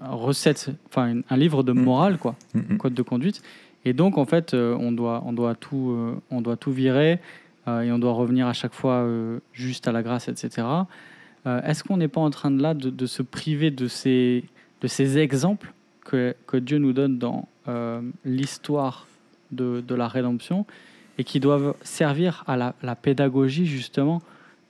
[0.00, 1.82] recette, enfin un livre de mm.
[1.82, 2.76] morale, quoi, mm, mm.
[2.78, 3.42] code de conduite.
[3.84, 7.18] Et donc, en fait, euh, on doit, on doit tout, euh, on doit tout virer
[7.66, 9.06] euh, et on doit revenir à chaque fois
[9.52, 10.66] juste à la grâce, etc.
[11.44, 14.44] Est-ce qu'on n'est pas en train de là de, se priver de ces,
[14.80, 15.72] de ces exemples
[16.04, 17.48] que, que Dieu nous donne dans
[18.24, 19.08] l'histoire
[19.52, 20.66] de, de, la rédemption
[21.18, 24.22] et qui doivent servir à la, la pédagogie justement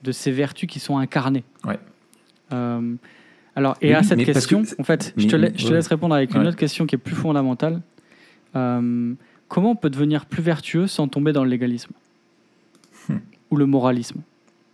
[0.03, 1.43] de ces vertus qui sont incarnées.
[1.65, 1.79] Ouais.
[2.51, 2.95] Euh,
[3.55, 6.85] alors, et à cette question, en fait, je te, laisse répondre avec une autre question
[6.85, 7.81] qui est plus fondamentale.
[8.55, 9.13] Euh,
[9.47, 11.91] comment on peut devenir plus vertueux sans tomber dans le légalisme
[13.09, 13.17] hmm.
[13.51, 14.21] ou le moralisme?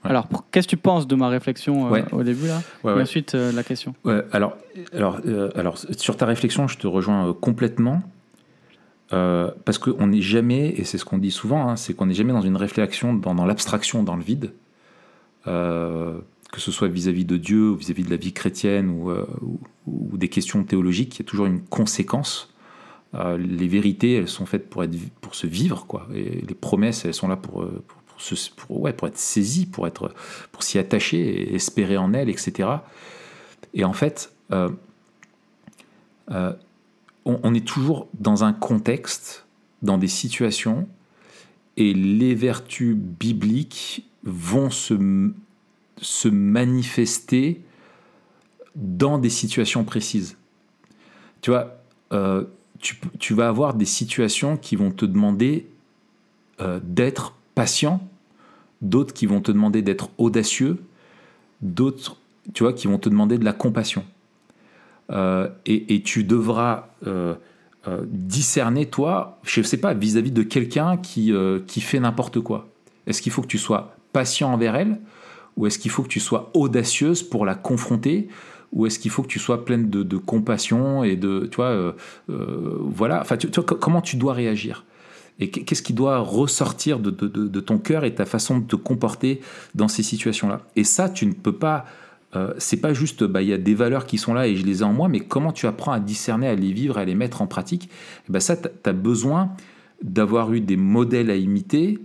[0.04, 2.62] Alors, qu'est-ce que tu penses de ma réflexion euh, au début là?
[2.86, 3.94] Et ensuite, la question.
[4.32, 4.58] alors,
[4.94, 5.20] alors,
[5.56, 8.02] alors, sur ta réflexion, je te rejoins complètement.
[9.10, 12.34] Parce qu'on n'est jamais, et c'est ce qu'on dit souvent, hein, c'est qu'on n'est jamais
[12.34, 14.54] dans une réflexion dans, l'abstraction, dans le vide.
[15.48, 16.20] Euh,
[16.52, 19.24] que ce soit vis-à-vis de Dieu vis-à-vis de la vie chrétienne euh,
[19.86, 22.54] ou, des questions théologiques, il y a toujours une conséquence.
[23.14, 26.08] Euh, les vérités, elles sont faites pour, être, pour se vivre, quoi.
[26.14, 27.66] Et les promesses, elles sont là pour,
[28.58, 30.12] pour, être saisies, pour, être,
[30.52, 32.70] pour s'y attacher espérer en elles, etc.
[33.74, 34.34] Et en fait,
[37.26, 39.46] on, est toujours dans un contexte,
[39.82, 40.88] dans des situations,
[41.78, 44.94] et les vertus bibliques vont se,
[46.28, 47.62] manifester
[48.76, 50.38] dans des situations précises.
[51.42, 51.78] Tu vois,
[52.14, 52.46] euh,
[52.80, 55.68] tu, vas avoir des situations qui vont te demander
[56.62, 58.02] euh, d'être patient,
[58.82, 60.78] d'autres qui vont te demander d'être audacieux,
[61.62, 62.18] d'autres,
[62.54, 64.06] tu qui vont te demander de la compassion.
[65.12, 66.88] Euh, et, tu devras
[68.06, 71.34] discerner, toi, je ne sais pas, vis-à-vis de quelqu'un qui,
[71.66, 72.68] qui fait n'importe quoi.
[73.08, 75.00] Est-ce qu'il faut que tu sois patient envers elle
[75.58, 78.30] Ou est-ce qu'il faut que tu sois audacieuse pour la confronter
[78.72, 81.94] ou est-ce qu'il faut que tu sois pleine de, compassion et de, tu vois, euh,
[82.30, 84.86] euh, voilà, enfin, comment tu dois réagir
[85.42, 89.40] et qu'est-ce qui doit ressortir de, de, ton cœur et ta façon de te comporter
[89.74, 90.60] dans ces situations-là?
[90.76, 91.86] Et ça, tu ne peux pas,
[92.36, 94.66] euh, c'est pas juste, bah, il y a des valeurs qui sont là et je
[94.66, 97.16] les ai en moi, mais comment tu apprends à discerner, à les vivre, à les
[97.16, 97.90] mettre en pratique,
[98.28, 99.50] bah, ça, tu as besoin
[100.04, 102.00] d'avoir eu des modèles à imiter,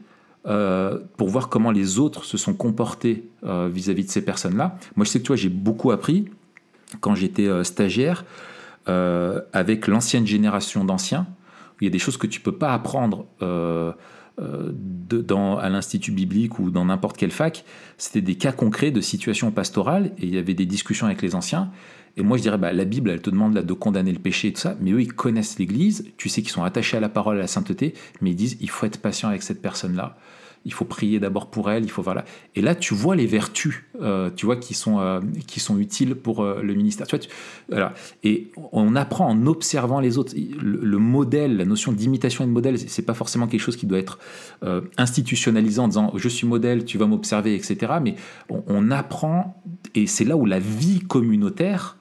[0.47, 4.79] euh, pour voir comment les autres se sont comportés euh, vis-à-vis de ces personnes-là.
[4.97, 6.27] Moi, je sais que toi, j'ai beaucoup appris
[7.01, 8.25] quand j'étais stagiaire
[8.87, 11.27] avec l'ancienne génération d'anciens.
[11.81, 13.27] Il y a des choses que tu peux pas apprendre
[14.39, 17.65] dans, à l'institut biblique ou dans n'importe quelle fac.
[17.99, 21.35] C'était des cas concrets de situations pastorales et il y avait des discussions avec les
[21.35, 21.71] anciens.
[22.17, 24.53] Et moi, je dirais, bah, la Bible, elle te demande de condamner le péché et
[24.53, 27.37] tout ça, mais eux, ils connaissent l'Église, tu sais qu'ils sont attachés à la parole,
[27.37, 30.17] à la sainteté, mais ils disent, il faut être patient avec cette personne-là
[30.65, 32.25] il faut prier d'abord pour elle, il faut voilà.
[32.55, 36.15] Et là, tu vois les vertus, euh, tu vois, qui sont, euh, qui sont utiles
[36.15, 37.07] pour euh, le ministère.
[37.07, 37.19] Tu
[37.69, 37.93] voilà.
[38.23, 40.35] Et on apprend en observant les autres.
[40.35, 43.99] Le, modèle, la notion d'imitation et de modèle, c'est pas forcément quelque chose qui doit
[43.99, 44.19] être
[44.97, 47.95] institutionnalisé en disant je suis modèle, tu vas m'observer, etc.
[48.03, 48.15] Mais
[48.49, 49.63] on, apprend,
[49.95, 51.97] et c'est là où la vie communautaire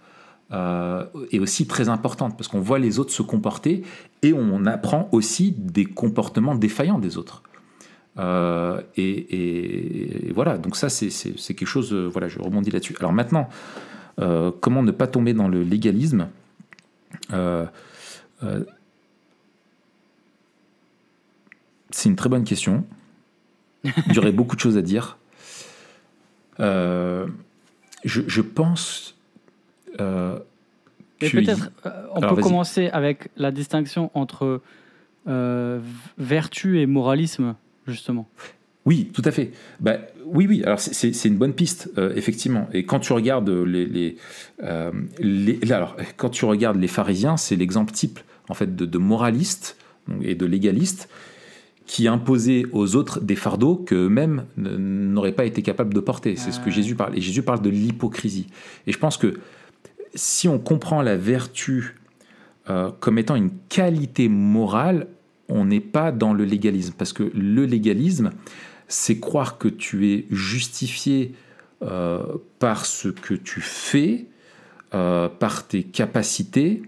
[0.52, 3.84] est aussi très importante parce qu'on voit les autres se comporter
[4.22, 7.44] et on apprend aussi des comportements défaillants des autres.
[8.20, 11.10] Euh, et, voilà, donc ça, c'est
[11.54, 12.96] quelque chose, euh, voilà, je rebondis là-dessus.
[13.00, 13.50] Alors maintenant,
[14.20, 16.28] euh, comment ne pas tomber dans le légalisme
[21.92, 22.86] C'est une très bonne question.
[23.84, 25.18] Il y aurait beaucoup de choses à dire.
[26.60, 29.16] je, pense
[29.98, 30.40] Mais
[31.20, 31.72] peut-être,
[32.12, 34.62] on Alors, peut commencer avec la distinction entre
[35.26, 37.56] vertu et moralisme,
[37.88, 38.28] justement.
[38.86, 39.52] Oui, tout à fait.
[39.80, 40.62] Bah, oui, oui.
[40.64, 42.68] Alors c'est- une bonne piste, euh, effectivement.
[42.74, 44.18] Et quand tu regardes les, les,
[44.64, 48.20] euh, les- là, alors quand tu regardes les pharisiens, c'est l'exemple type
[48.50, 49.78] en fait de, de moralistes
[50.22, 51.08] et de légalistes
[51.86, 56.36] qui imposaient aux autres des fardeaux qu'eux-mêmes n'auraient pas été capables de porter.
[56.36, 56.72] C'est ce que Ouais.
[56.72, 57.18] Jésus parle.
[57.18, 58.48] Et Jésus parle de l'hypocrisie.
[58.88, 59.40] Et je pense que
[60.16, 61.96] si on comprend la vertu
[62.70, 65.08] euh, comme étant une qualité morale,
[65.50, 66.94] on n'est pas dans le légalisme.
[66.98, 68.32] Parce que le légalisme,
[68.88, 71.34] c'est croire que tu es justifié
[71.82, 72.24] euh,
[72.60, 74.26] par ce que tu fais,
[74.94, 76.84] euh, par tes capacités,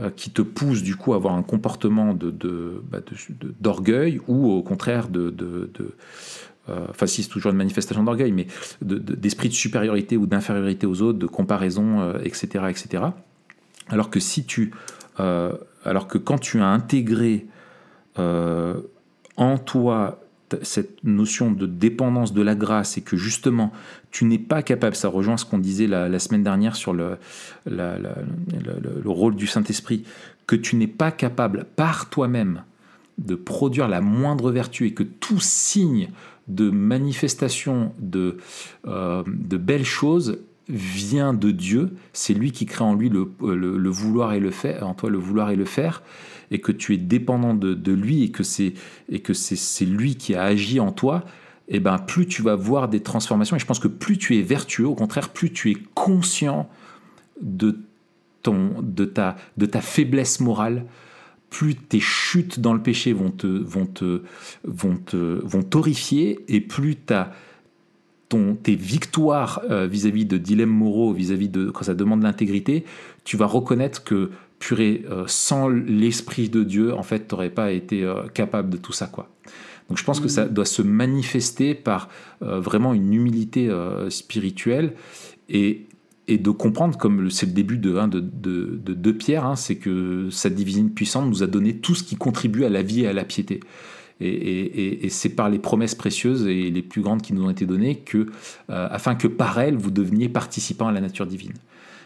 [0.00, 4.50] euh, qui te poussent du coup à avoir un comportement bah, de- de- d'orgueil ou
[4.50, 5.34] au contraire de...
[6.88, 8.46] Enfin, c'est toujours une manifestation d'orgueil, mais
[8.80, 13.04] de- de- d'esprit de supériorité ou d'infériorité aux autres, de comparaison, etc., etc.
[13.88, 14.72] Alors que si tu,
[15.18, 17.46] alors que quand tu as intégré
[18.18, 18.80] euh,
[19.36, 20.18] en toi
[20.60, 23.72] cette notion de dépendance de la grâce et que justement
[24.10, 27.16] tu n'es pas capable, ça rejoint ce qu'on disait la, semaine dernière sur le
[29.06, 30.04] rôle du Saint-Esprit,
[30.46, 32.64] que tu n'es pas capable par toi-même
[33.18, 36.10] de produire la moindre vertu et que tout signe
[36.48, 38.38] de manifestation de,
[38.86, 40.38] euh, de belles choses
[40.72, 44.88] vient de Dieu, c'est lui qui crée en lui le, le- vouloir et le faire,
[44.88, 46.02] en toi le vouloir et le faire,
[46.50, 48.72] et que tu es dépendant de, de lui et que c'est
[49.10, 51.24] et que c'est lui qui a agi en toi,
[51.68, 53.56] et ben plus tu vas voir des transformations.
[53.56, 56.68] Et je pense que plus tu es vertueux, au contraire, plus tu es conscient
[57.40, 57.78] de
[58.42, 60.86] ton de ta de ta faiblesse morale,
[61.50, 64.22] plus tes chutes dans le péché vont te vont te
[64.64, 67.32] vont te vont t'horrifier et plus ta
[68.32, 72.84] ton, tes victoires euh, vis-à-vis de dilemmes moraux, vis-à-vis de quand ça demande l'intégrité,
[73.24, 77.72] tu vas reconnaître que purée, euh, sans l'esprit de Dieu, en fait, tu n'aurais pas
[77.72, 79.28] été euh, capable de tout ça, quoi.
[79.88, 82.08] Donc je pense que ça doit se manifester par
[82.40, 83.68] vraiment une humilité
[84.08, 84.94] spirituelle
[85.50, 85.86] et,
[86.28, 89.44] et de comprendre, comme le- c'est le début de, hein, de, de, de 2 Pierre,
[89.44, 92.82] hein, c'est que sa divine puissante nous a donné tout ce qui contribue à la
[92.82, 93.60] vie et à la piété.
[94.22, 97.44] Et, et- et- et c'est par les promesses précieuses et les plus grandes qui nous
[97.44, 98.18] ont été données que,
[98.70, 101.52] euh, afin que par elles vous deveniez participants à la nature divine.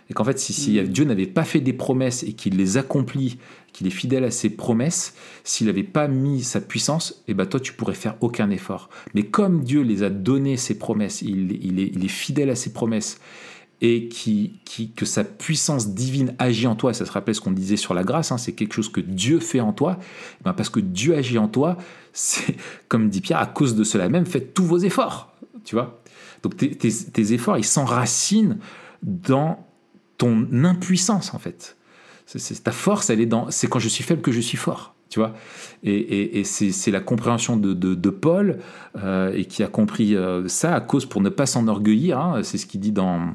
[0.08, 3.38] Et qu'en fait, si, si Dieu n'avait pas fait des promesses et qu'il les accomplit,
[3.72, 7.58] qu'il est fidèle à ses promesses, s'il n'avait pas mis sa puissance, eh ben toi,
[7.58, 8.88] tu pourrais faire aucun effort.
[9.14, 12.54] Mais comme Dieu les a donné ses promesses, il, il est, il est fidèle à
[12.54, 13.18] ses promesses,
[13.82, 17.50] et qui, qui- que sa puissance divine agit en toi, ça se rappelle ce qu'on
[17.50, 19.98] disait sur la grâce, hein, c'est quelque chose que Dieu fait en toi,
[20.40, 21.76] eh ben parce que Dieu agit en toi,
[22.16, 22.56] c'est
[22.88, 25.32] comme dit Pierre, à cause de cela même, faites tous vos efforts,
[25.64, 26.00] tu vois.
[26.42, 28.58] Donc tes, efforts, ils s'enracinent
[29.02, 29.66] dans
[30.18, 31.76] ton impuissance en fait.
[32.24, 34.94] C'est- ta force, elle est dans, c'est quand je suis faible que je suis fort,
[35.10, 35.34] tu vois.
[35.84, 38.58] Et, c'est c'est la compréhension de, Paul
[38.96, 42.18] euh, et qui a compris euh, ça à cause pour ne pas s'enorgueillir.
[42.18, 43.28] hein, c'est ce qu'il dit dans,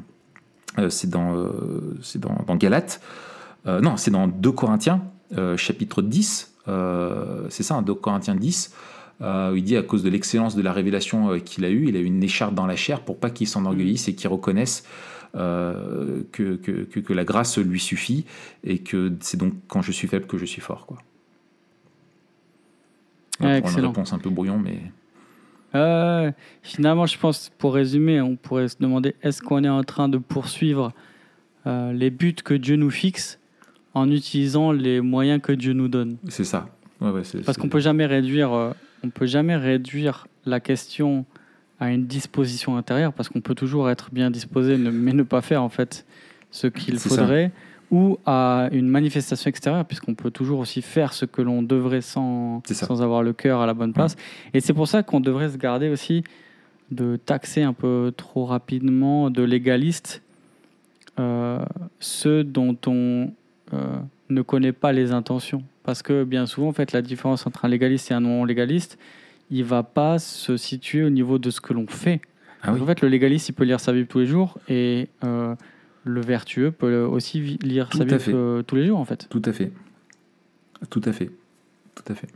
[0.80, 1.50] euh, c'est dans,
[2.02, 3.00] c'est dans, dans Galates.
[3.68, 5.04] Non, c'est dans 2 Corinthiens,
[5.56, 6.51] chapitre 10.
[6.68, 8.74] Euh, c'est ça, hein, 2 Corinthiens 10.
[9.22, 11.88] euh, où il dit à cause de l'excellence de la révélation euh, qu'il a eue,
[11.88, 14.84] il a eu une écharpe dans la chair pour pas qu'il s'enorgueillisse et qu'il reconnaisse
[15.36, 18.26] euh, que, que, la grâce lui suffit
[18.64, 20.86] et que c'est donc quand je suis faible que je suis fort.
[20.86, 20.98] Quoi.
[23.38, 24.80] Pour une réponse un peu brouillon, mais
[25.74, 26.32] Euh,
[26.64, 30.18] finalement, je pense, pour résumer, on pourrait se demander est-ce qu'on est en train de
[30.18, 30.92] poursuivre
[31.66, 33.40] euh, les buts que Dieu nous fixe
[33.94, 36.68] en utilisant les moyens que Dieu nous donne c'est ça.
[37.02, 38.72] Ouais, ouais, c'est- Parce qu'on peut jamais réduire, euh,
[39.04, 41.26] on peut jamais réduire la question
[41.80, 45.64] à une disposition intérieure, parce qu'on peut toujours être bien disposé, mais ne pas faire
[45.64, 46.06] en fait
[46.52, 47.10] ce qu'il ça.
[47.10, 47.52] faudrait,
[47.90, 52.62] ou à une manifestation extérieure, puisqu'on peut toujours aussi faire ce que l'on devrait sans
[53.02, 54.16] avoir le cœur à la bonne place.
[54.54, 56.24] Et c'est pour ça qu'on devrait se garder aussi
[56.92, 60.22] de taxer un peu trop rapidement de légaliste
[61.20, 61.60] euh,
[62.00, 63.32] ceux dont on
[63.74, 64.00] euh,
[64.30, 65.64] ne connaît pas les intentions.
[65.84, 68.98] Parce que bien souvent, en fait, la différence entre un légaliste et un non-légaliste,
[69.50, 72.22] il va pas se situer au niveau de ce que l'on fait.
[72.64, 72.82] Ah oui.
[72.82, 75.56] En fait, le légaliste, il peut lire sa Bible tous les jours et euh,
[76.04, 79.28] le vertueux peut aussi lire Tout sa Bible euh, tous les jours, en fait.
[79.30, 79.72] Tout à fait.
[80.90, 81.30] Tout à fait.
[81.96, 82.28] Tout à fait.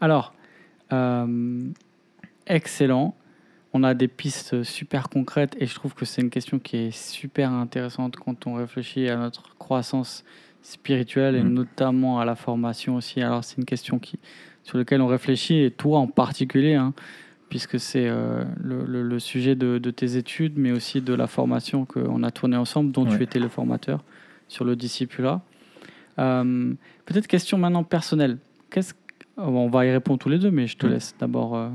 [0.00, 0.34] Alors,
[2.46, 3.16] excellent.
[3.80, 6.90] On a des pistes super concrètes et je trouve que c'est une question qui est
[6.90, 10.24] super intéressante quand on réfléchit à notre croissance
[10.62, 11.52] spirituelle et Mhm.
[11.54, 13.22] notamment à la formation aussi.
[13.22, 14.18] Alors, c'est une question qui,
[14.64, 16.92] sur laquelle on réfléchit et toi en particulier, hein,
[17.50, 21.28] puisque c'est euh, le, le- le sujet de, de tes études, mais aussi de la
[21.28, 23.16] formation qu'on a tournée ensemble, dont Ouais.
[23.16, 24.02] tu étais le formateur
[24.48, 25.40] sur le discipulat.
[26.18, 26.74] Euh,
[27.06, 28.38] Peut-être question maintenant personnelle.
[28.70, 28.92] Qu'est-ce
[29.36, 30.90] on va y répondre tous les deux, mais je te Mm.
[30.90, 31.54] laisse d'abord.
[31.54, 31.68] euh,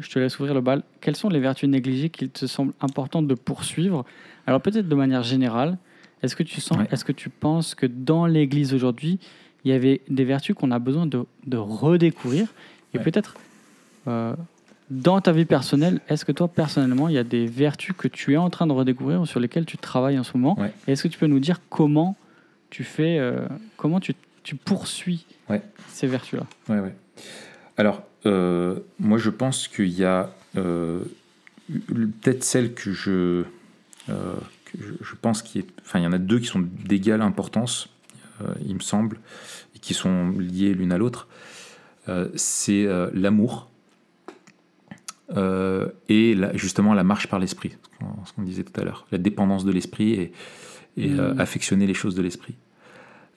[0.00, 0.82] je te laisse ouvrir le bal.
[1.00, 4.04] Quelles sont les vertus négligées qu'il te semble importantes de poursuivre?
[4.46, 5.78] Alors peut-être de manière générale,
[6.22, 6.88] est-ce que tu sens, Ouais.
[6.90, 9.18] est-ce que tu penses que dans l'Église aujourd'hui,
[9.64, 12.48] il y avait des vertus qu'on a besoin de, de redécouvrir?
[12.94, 13.04] Et Ouais.
[13.04, 13.34] peut-être
[14.08, 14.34] euh,
[14.90, 18.32] dans ta vie personnelle, est-ce que toi personnellement, il y a des vertus que tu
[18.34, 20.58] es en train de redécouvrir ou sur lesquelles tu travailles en ce moment?
[20.60, 20.72] Ouais.
[20.88, 22.16] Et est-ce que tu peux nous dire comment
[22.70, 25.26] tu fais, euh, comment tu, tu poursuis
[25.88, 26.44] ces vertus-là?
[26.68, 26.94] Ouais, ouais.
[27.76, 31.00] Alors, moi, je pense qu'il y a euh,
[31.88, 33.44] peut-être celle que je,
[34.08, 37.22] euh, que je, je pense qu'il enfin, il y en a deux qui sont d'égale
[37.22, 37.88] importance,
[38.42, 39.18] euh, il me semble,
[39.74, 41.28] et qui sont liées l'une à l'autre.
[42.08, 43.70] Euh, c'est euh, l'amour
[45.36, 47.72] euh, et la- justement la marche par l'esprit,
[48.24, 50.32] ce qu'on- disait tout à l'heure, la dépendance de l'esprit et,
[50.96, 51.40] et, euh, Mhm.
[51.40, 52.54] affectionner les choses de l'esprit.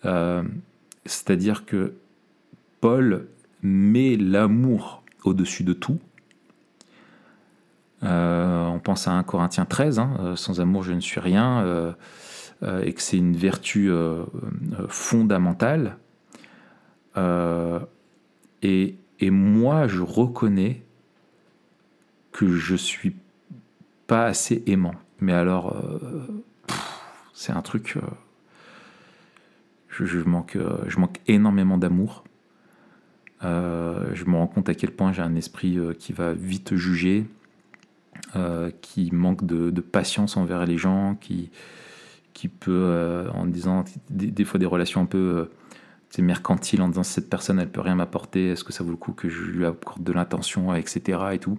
[0.06, 0.44] Euh,
[1.06, 1.94] C'est-à-dire que
[2.82, 3.28] Paul
[3.64, 6.00] met l'amour au-dessus de tout.
[8.04, 11.62] Euh, on pense à 1 Corinthiens 13, hein, euh, sans amour je ne suis rien,
[11.62, 11.94] euh,
[12.84, 13.92] et que c'est une vertu
[14.88, 15.98] fondamentale.
[18.62, 20.84] Et, moi, je reconnais
[22.34, 23.16] que je suis
[24.08, 24.96] pas assez aimant.
[25.20, 25.76] Mais alors,
[27.34, 27.98] c'est un truc.
[29.90, 30.58] je, je manque
[31.28, 32.24] énormément d'amour.
[33.44, 36.76] Euh, je me rends compte à quel point j'ai un esprit euh, qui va vite
[36.76, 37.26] juger,
[38.36, 41.50] euh, qui manque de, de patience envers les gens, qui,
[42.34, 45.50] qui peut, en disant des, des fois des relations un peu
[46.10, 48.92] tu sais, mercantiles, en disant cette personne elle peut rien m'apporter, est-ce que ça vaut
[48.92, 51.20] le coup que je lui accorde de l'intention, etc.
[51.34, 51.58] et tout.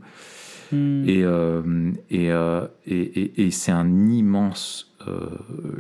[0.72, 1.05] Hmm.
[1.07, 5.28] Et, euh, et, euh, et, et- et c'est un immense, euh,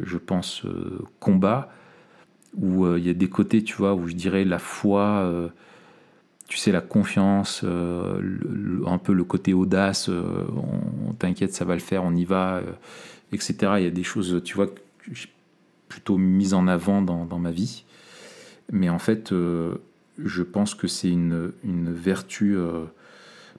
[0.02, 0.66] je pense,
[1.18, 1.70] combat
[2.56, 5.50] où il y a des côtés, tu vois, où je dirais la foi,
[6.48, 8.20] tu sais, la confiance, euh,
[8.86, 10.46] un peu le côté audace, euh,
[11.08, 12.62] on, t'inquiète, ça va le faire, on y va, euh,
[13.32, 13.54] etc.
[13.78, 14.80] Il y a des choses, tu vois, que
[15.12, 15.28] j'ai
[15.88, 17.84] plutôt mises en avant dans, ma vie.
[18.72, 22.56] Mais en fait, je pense que c'est une, une vertu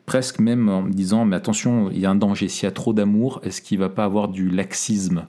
[0.06, 2.50] presque même en me disant, mais attention, il y a un danger.
[2.50, 5.28] S'il y a trop d'amour, est-ce qu'il va pas avoir du laxisme,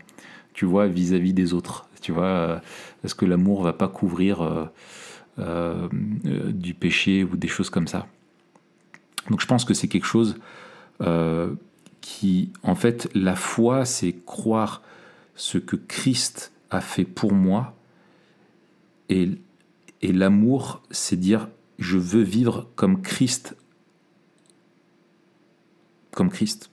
[0.54, 2.62] tu vois, vis-à-vis des autres Tu vois,
[3.04, 4.70] est-ce que l'amour va pas couvrir
[5.38, 8.06] euh, du péché ou des choses comme ça
[9.30, 10.38] Donc je pense que c'est quelque chose
[11.00, 11.54] euh,
[12.00, 14.82] qui, en fait, la foi, c'est croire
[15.34, 17.74] ce que Christ a fait pour moi.
[19.08, 19.30] Et,
[20.02, 23.56] et l'amour, c'est dire, je veux vivre comme Christ
[26.16, 26.70] comme Christ.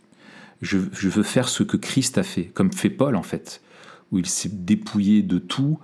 [0.64, 3.62] Je, je veux faire ce que Christ a fait, comme fait Paul en fait,
[4.12, 5.78] où il s'est dépouillé de tout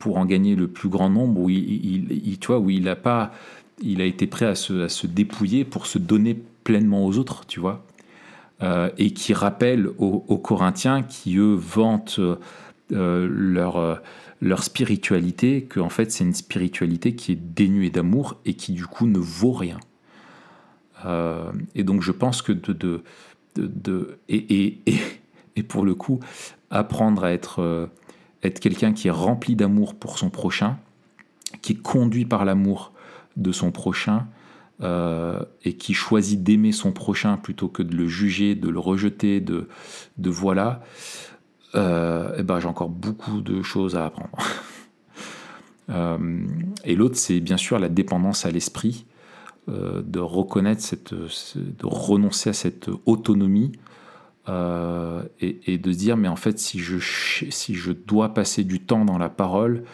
[0.00, 3.32] pour en gagner le plus grand nombre, où il, tu vois, où il a pas,
[3.80, 7.84] il a été prêt à se, dépouiller pour se donner pleinement aux autres, tu vois,
[8.62, 12.20] Euh, et qui rappelle aux, Corinthiens qui eux vantent
[12.92, 14.02] euh, leur
[14.42, 18.86] leur spiritualité, que en fait c'est une spiritualité qui est dénuée d'amour et qui du
[18.86, 19.78] coup ne vaut rien.
[21.06, 23.02] Euh, et donc je pense que de, de,
[23.56, 24.78] de, et, et,
[25.56, 26.20] et, pour le coup
[26.70, 27.88] apprendre à être
[28.42, 30.78] être quelqu'un qui est rempli d'amour pour son prochain,
[31.62, 32.92] qui est conduit par l'amour
[33.36, 34.26] de son prochain
[34.82, 39.40] euh, et qui choisit d'aimer son prochain plutôt que de le juger, de le rejeter,
[39.40, 39.68] de,
[40.18, 40.82] voilà,
[41.74, 44.30] euh, eh ben, j'ai encore beaucoup de choses à apprendre.
[45.88, 46.46] Euh,
[46.84, 49.06] et l'autre, c'est bien sûr la dépendance à l'esprit,
[49.66, 53.72] de reconnaître cette, ce- de renoncer à cette autonomie
[54.48, 56.96] euh, et, de dire, mais en fait, si je,
[57.50, 59.84] si je dois passer du temps dans la parole,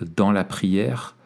[0.00, 1.16] dans la prière,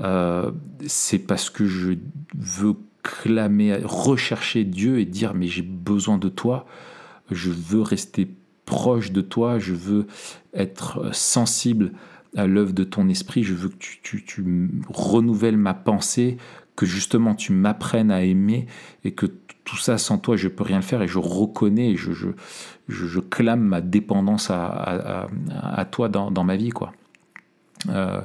[0.00, 0.52] euh,
[0.86, 1.94] c'est parce que je
[2.34, 6.66] veux clamer, rechercher Dieu et dire, mais j'ai besoin de toi,
[7.30, 8.28] je veux rester
[8.64, 10.06] proche de toi, je veux
[10.54, 11.92] être sensible
[12.36, 14.44] à l'œuvre de ton esprit, je veux que tu, tu, tu
[14.88, 16.38] renouvelles ma pensée,
[16.76, 18.66] que justement tu m'apprennes à aimer
[19.04, 19.26] et que
[19.64, 22.12] tout ça sans toi je peux rien faire et je reconnais je,
[22.88, 25.28] je, clame ma dépendance à,
[25.90, 26.92] toi dans, ma vie quoi.
[27.88, 28.20] Euh,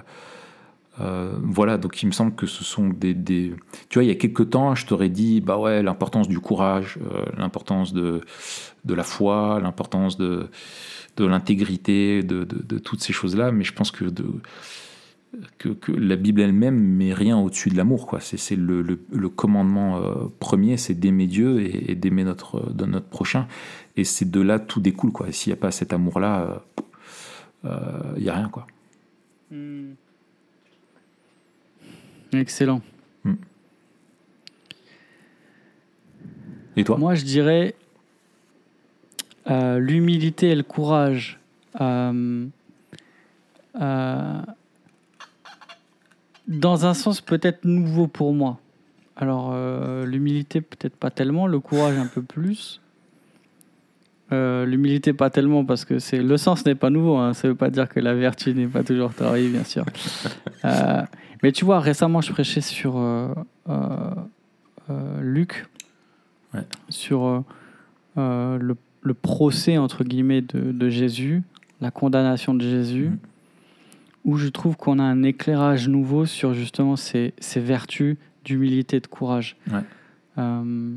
[1.01, 4.15] euh, voilà, donc il me semble que ce sont des, Tu vois, il y a
[4.15, 8.21] quelques temps, je t'aurais dit, bah ouais, l'importance du courage, euh, l'importance de,
[8.85, 10.49] de la foi, l'importance de,
[11.15, 14.05] de l'intégrité, de, de- toutes ces choses-là, mais je pense que
[15.57, 18.07] que, que la Bible elle-même met rien au-dessus de l'amour.
[18.07, 18.19] quoi.
[18.19, 22.85] C'est le, le, le, commandement euh, premier, c'est d'aimer Dieu et, et d'aimer notre, de
[22.85, 23.47] notre prochain.
[23.95, 25.11] Et c'est de là tout découle.
[25.11, 25.31] quoi.
[25.31, 26.63] S'il n'y a pas cet amour-là,
[27.63, 28.49] il euh, n'y a rien.
[28.49, 28.67] quoi.
[29.51, 29.91] Hmm.
[32.33, 32.81] Excellent.
[33.23, 33.33] Hmm.
[36.77, 36.97] Et toi?
[36.97, 37.75] Moi, je dirais
[39.49, 41.39] euh, l'humilité et le courage.
[41.81, 42.45] Euh,
[43.79, 44.41] euh,
[46.49, 48.59] dans un sens peut-être nouveau pour moi.
[49.15, 52.81] Alors, euh, l'humilité, peut-être pas tellement, le courage, un peu plus.
[54.31, 57.17] Euh, l'humilité, pas tellement, parce que c'est le sens n'est pas nouveau.
[57.17, 57.33] Hein.
[57.33, 59.85] Ça veut pas dire que la vertu n'est pas toujours travaillée, bien sûr.
[60.65, 61.01] Euh,
[61.41, 62.99] mais tu vois, récemment, je prêchais sur
[65.21, 65.67] Luc,
[66.53, 66.61] Ouais.
[66.89, 67.43] sur
[68.17, 71.43] le, le procès, entre guillemets, de, de Jésus,
[71.79, 73.17] la condamnation de Jésus, Mhm.
[74.25, 78.99] Où je trouve qu'on a un éclairage nouveau sur justement ces, ces vertus d'humilité et
[78.99, 79.55] de courage.
[79.71, 79.81] Ouais.
[80.37, 80.95] Euh,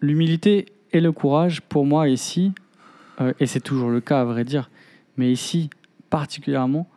[0.00, 2.52] L'humilité et le courage, pour moi, ici,
[3.20, 4.68] euh, et c'est toujours le cas à vrai dire,
[5.16, 5.70] mais ici,
[6.10, 6.88] particulièrement,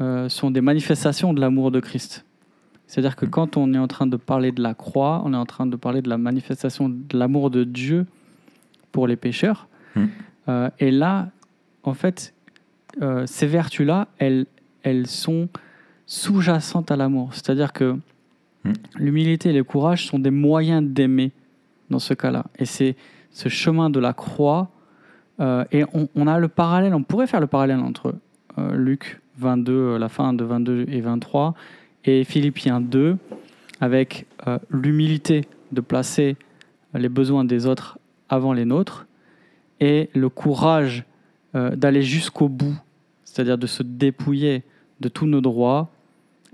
[0.00, 2.24] euh, sont des manifestations de l'amour de Christ.
[2.86, 5.44] C'est-à-dire que quand on est en train de parler de la croix, on est en
[5.44, 8.06] train de parler de la manifestation de l'amour de Dieu
[8.92, 9.68] pour les pécheurs.
[10.48, 11.28] Euh, et là,
[11.82, 12.32] en fait,
[13.02, 14.46] euh, ces vertus-là, elles,
[14.82, 15.48] elles sont
[16.06, 17.34] sous-jacentes à l'amour.
[17.34, 17.96] C'est-à-dire que
[18.64, 18.72] Mhm.
[18.96, 21.30] l'humilité et le courage sont des moyens d'aimer
[21.90, 22.44] dans ce cas-là.
[22.58, 22.96] Et c'est
[23.30, 24.68] ce chemin de la croix.
[25.40, 28.12] euh, et on, on a le parallèle, on pourrait faire le parallèle entre
[28.58, 31.54] euh, Luc 22, euh, la fin de 22 et 23,
[32.04, 33.16] et Philippiens 2,
[33.80, 34.26] avec
[34.70, 36.36] l'humilité de placer
[36.94, 39.06] les besoins des autres avant les nôtres,
[39.78, 41.04] et le courage
[41.54, 42.76] d'aller jusqu'au bout,
[43.38, 44.64] c'est-à-dire de se dépouiller
[44.98, 45.92] de tous nos droits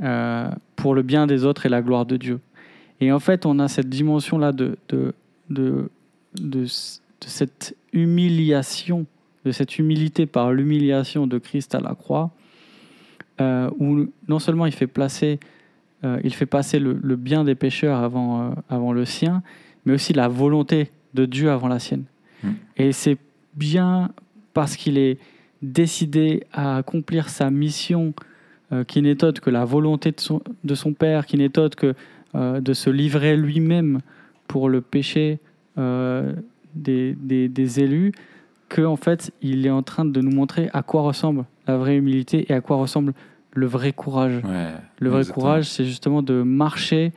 [0.03, 2.41] euh, pour le bien des autres et la gloire de Dieu.
[3.01, 5.14] Et en fait, on a cette dimension-là de, de,
[5.49, 9.07] de, cette humiliation,
[9.47, 12.32] de cette humilité par l'humiliation de Christ à la croix,
[13.41, 15.41] euh, où non seulement il fait placer,
[16.05, 19.43] euh, il fait passer le, le bien des pécheurs avant, avant le sien,
[19.87, 22.05] mais aussi la volonté de Dieu avant la sienne.
[22.43, 22.49] Mm.
[22.76, 23.16] Et c'est
[23.55, 24.11] bien
[24.53, 25.18] parce qu'il est
[25.65, 28.15] décidé à accomplir sa mission
[28.73, 31.77] euh, qui n'est autre que la volonté de son, de son Père, qui n'est autre
[31.77, 31.95] que
[32.35, 34.01] euh, de se livrer lui-même
[34.47, 35.39] pour le péché
[35.79, 36.33] euh,
[36.75, 38.12] des, des, des élus,
[38.69, 41.97] qu'en en fait, il est en train de nous montrer à quoi ressemble la vraie
[41.97, 43.15] humilité et à quoi ressemble
[43.53, 44.43] le vrai courage.
[44.45, 45.43] Ouais, Le vrai exactement.
[45.43, 47.12] courage, c'est justement de marcher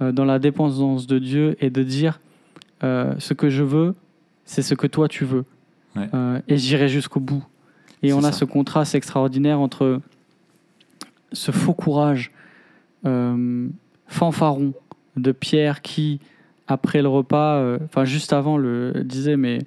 [0.00, 2.20] dans la dépendance de Dieu et de dire
[2.82, 3.94] ce que je veux,
[4.44, 5.44] c'est ce que toi tu veux.
[5.94, 6.08] Ouais.
[6.48, 7.44] Et j'irai jusqu'au bout.
[8.02, 8.38] Et on a ça.
[8.38, 10.00] ce contraste extraordinaire entre
[11.32, 12.30] ce faux courage
[13.06, 13.68] euh,
[14.06, 14.72] fanfaron
[15.16, 16.20] de Pierre qui,
[16.66, 19.58] après le repas, euh, enfin juste avant, le disait mais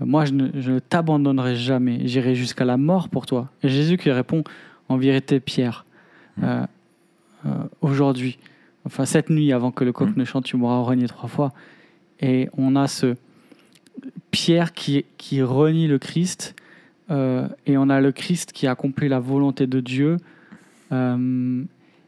[0.00, 3.48] euh, moi je ne, je ne t'abandonnerai jamais, j'irai jusqu'à la mort pour toi.
[3.62, 4.44] Et Jésus qui répond
[4.88, 5.84] en vérité Pierre,
[6.36, 6.44] Mm.
[6.44, 7.50] euh,
[7.80, 8.38] aujourd'hui,
[8.86, 10.14] enfin cette nuit avant que le coq Mm.
[10.20, 11.52] ne chante, tu m'auras renié trois fois.
[12.20, 13.16] Et on a ce
[14.30, 16.54] Pierre qui, qui renie le Christ,
[17.10, 20.16] euh, et on a le Christ qui accomplit la volonté de Dieu.
[20.92, 21.62] Euh,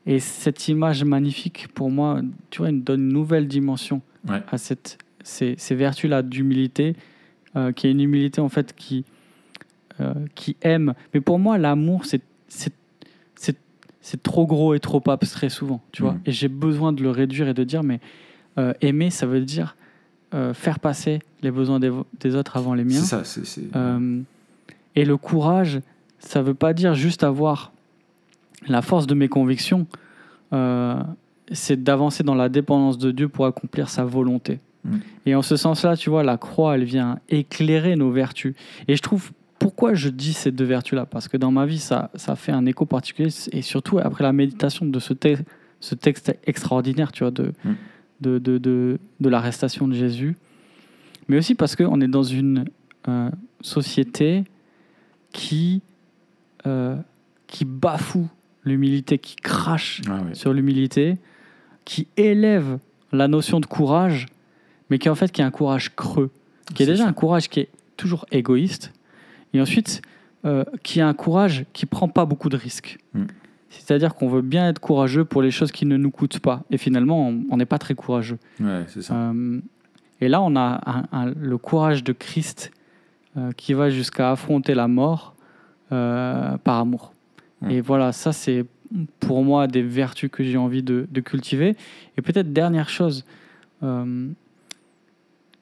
[0.07, 4.41] et cette image magnifique, pour moi, tu vois, il donne une nouvelle dimension Ouais.
[4.53, 6.95] à cette, ces, ces vertus-là d'humilité,
[7.57, 9.05] euh, qui est une humilité en fait qui,
[10.35, 10.95] qui aime.
[11.15, 12.73] Mais pour moi, l'amour, c'est, c'est,
[13.37, 13.57] c'est,
[14.01, 16.13] c'est trop gros et trop abstrait souvent, tu vois.
[16.15, 16.21] Mhm.
[16.27, 18.01] Et j'ai besoin de le réduire et de dire, mais
[18.59, 19.77] euh, aimer, ça veut dire
[20.35, 21.91] euh, faire passer les besoins des,
[22.21, 23.01] des autres avant les miens.
[23.01, 23.25] C'est ça.
[23.25, 24.21] c'est c'est- Euh,
[24.97, 25.80] et le courage,
[26.18, 27.72] ça veut pas dire juste avoir
[28.68, 29.86] la force de mes convictions.
[30.53, 31.03] euh,
[31.55, 34.61] c'est d'avancer dans la dépendance de Dieu pour accomplir sa volonté.
[34.84, 34.97] Mm.
[35.26, 38.55] Et en ce sens-là, tu vois, la croix, elle vient éclairer nos vertus.
[38.88, 41.05] Et je trouve, pourquoi je dis ces deux vertus-là?
[41.05, 43.28] Parce que dans ma vie, ça, ça fait un écho particulier.
[43.53, 45.36] Et surtout, après la méditation de ce, te-
[45.80, 47.70] ce texte extraordinaire, tu vois, de, Mm.
[48.22, 50.36] de, de, de, de l'arrestation de Jésus.
[51.28, 52.64] Mais aussi parce qu'on est dans une
[53.09, 53.30] euh,
[53.61, 54.45] société
[55.33, 55.83] qui,
[56.66, 56.97] euh,
[57.47, 58.28] qui bafoue
[58.64, 61.18] l'humilité, qui crache Ah sur l'humilité,
[61.85, 62.78] qui élève
[63.12, 64.26] la notion de courage,
[64.91, 66.30] mais qui en fait qui est un courage creux,
[66.74, 67.09] qui est, déjà ça.
[67.11, 68.93] un courage qui est toujours égoïste,
[69.53, 70.03] et ensuite
[70.45, 72.99] euh, qui est un courage qui prend pas beaucoup de risques.
[73.14, 73.24] Mm.
[73.70, 76.78] C'est-à-dire qu'on veut bien être courageux pour les choses qui ne nous coûtent pas, et
[76.78, 78.39] finalement on- n'est pas très courageux.
[78.61, 79.14] Ouais, c'est ça.
[79.14, 79.61] Euh,
[80.20, 82.70] et là, on a un- un- le courage de Christ
[83.37, 85.35] euh, qui va jusqu'à affronter la mort
[85.91, 87.14] euh, par amour.
[87.62, 87.70] Mm.
[87.70, 88.66] Et voilà, ça c'est
[89.20, 91.74] pour moi des vertus que j'ai envie de, de cultiver.
[92.18, 93.24] Et peut-être dernière chose,
[93.83, 94.28] euh,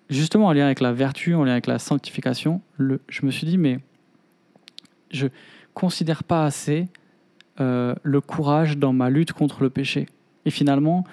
[0.09, 3.47] justement en lien avec la vertu, en lien avec la sanctification, le, je me suis
[3.47, 3.79] dit, mais
[5.13, 5.29] je
[5.73, 6.89] considère pas assez
[7.59, 10.07] le courage dans ma lutte contre le péché.
[10.47, 11.05] Et finalement,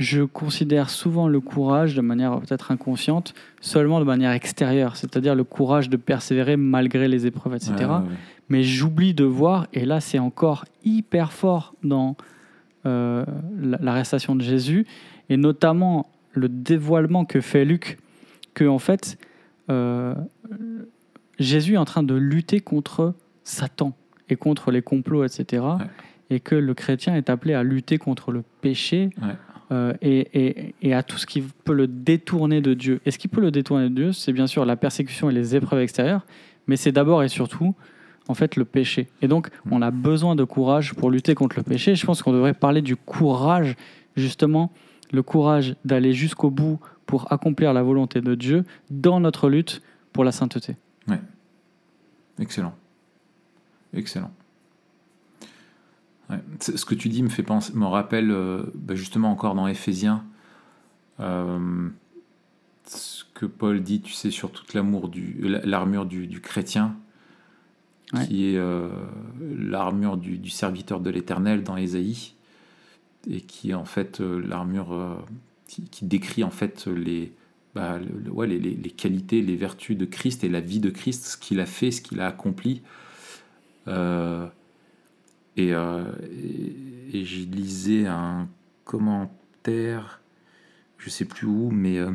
[0.00, 5.44] je considère souvent le courage de manière peut-être inconsciente, seulement de manière extérieure, c'est-à-dire le
[5.44, 7.74] courage de persévérer malgré les épreuves, etc.
[8.48, 12.16] Mais j'oublie de voir, et là c'est encore hyper fort dans
[12.86, 13.24] euh,
[13.60, 14.86] la- l'arrestation de Jésus,
[15.28, 17.98] et notamment le dévoilement que fait Luc,
[18.54, 19.18] que en fait,
[19.68, 20.14] euh,
[21.38, 23.94] Jésus est en train de lutter contre Satan
[24.28, 25.62] et contre les complots, etc.
[26.30, 29.34] Et que le chrétien est appelé à lutter contre le péché Ouais.
[29.72, 33.00] Euh, et, et- et à tout ce qui peut le détourner de Dieu.
[33.06, 35.54] Et ce qui peut le détourner de Dieu, c'est bien sûr la persécution et les
[35.56, 36.26] épreuves extérieures,
[36.66, 37.74] mais c'est d'abord et surtout
[38.28, 39.08] en fait le péché.
[39.22, 41.94] Et donc on a besoin de courage pour lutter contre le péché.
[41.94, 43.76] Je pense qu'on devrait parler du courage,
[44.16, 44.70] justement,
[45.12, 50.24] le courage d'aller jusqu'au bout pour accomplir la volonté de Dieu dans notre lutte pour
[50.24, 50.76] la sainteté.
[52.38, 52.74] Excellent.
[53.92, 54.30] Excellent.
[56.30, 56.38] Ouais.
[56.60, 60.24] Ce que tu dis me fait penser, me rappelle euh, bah, justement encore dans Éphésiens
[61.18, 61.88] euh,
[62.86, 66.96] ce que Paul dit, tu sais, sur toute l'amour du la- l'armure du, du chrétien,
[68.12, 68.26] Ouais.
[68.26, 68.88] qui est euh,
[69.56, 72.32] l'armure du, du serviteur de l'Éternel dans Ésaïe,
[73.30, 75.24] et qui est en fait l'armure
[75.68, 77.32] qui, qui décrit en fait les
[77.76, 80.90] bah, le- ouais, les, les- les qualités, les vertus de Christ et la vie de
[80.90, 82.82] Christ, ce qu'il a fait, ce qu'il a accompli.
[83.86, 84.48] Euh,
[85.56, 88.48] et, euh, et, et je lisais un
[88.84, 90.20] commentaire,
[90.98, 92.10] je sais plus où, mais euh,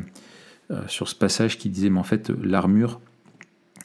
[0.70, 3.00] euh, sur ce passage qui disait, mais en fait, l'armure,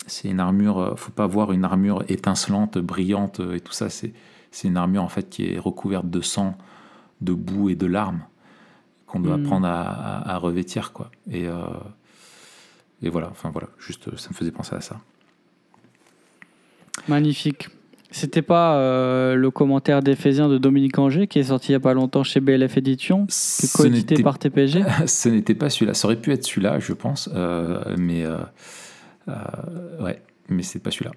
[0.08, 4.14] c'est une armure, euh, faut pas voir une armure étincelante, brillante et tout ça, c'est
[4.64, 6.58] une armure en fait qui est recouverte de sang,
[7.22, 8.24] de boue et de larmes
[9.06, 9.46] qu'on doit Mm.
[9.46, 11.12] apprendre à, à- à revêtir quoi.
[11.30, 11.66] Et, euh,
[13.04, 15.00] et voilà, enfin voilà, juste ça me faisait penser à ça.
[17.08, 17.70] Magnifique.
[18.14, 21.80] C'était pas euh, le commentaire d'Éphésiens de Dominique Anger qui est sorti il y a
[21.80, 25.94] pas longtemps chez BLF Édition, qui est Ce coédité par TPG Ce n'était pas celui-là.
[25.94, 28.38] Ça aurait pu être celui-là, je pense, euh, mais euh,
[29.30, 31.12] euh, ouais, mais c'est pas celui-là.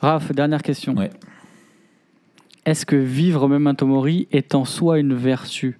[0.00, 0.94] Raph, dernière question.
[0.94, 1.10] Ouais.
[2.64, 5.78] Est-ce que vivre memento mori est en soi une vertu?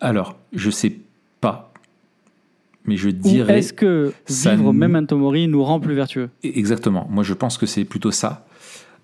[0.00, 1.07] Alors, je sais pas,
[2.84, 6.30] mais je dirais est-ce que vivre nous- memento mori nous rend plus vertueux?
[6.42, 7.06] Exactement.
[7.10, 8.46] Moi, je pense que c'est plutôt ça.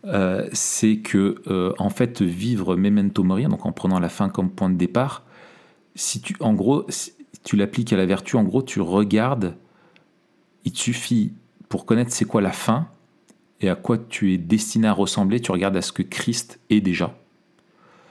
[0.07, 4.51] Euh, c'est que euh, en fait vivre memento mori, donc en prenant la fin comme
[4.51, 5.23] point de départ,
[5.95, 7.13] si tu, en gros, si
[7.43, 9.55] tu l'appliques à la vertu, en gros, tu regardes.
[10.67, 11.33] Il te suffit
[11.69, 12.89] pour connaître c'est quoi la fin
[13.61, 15.41] et à quoi tu es destiné à ressembler.
[15.41, 17.17] Tu regardes à ce que Christ est déjà.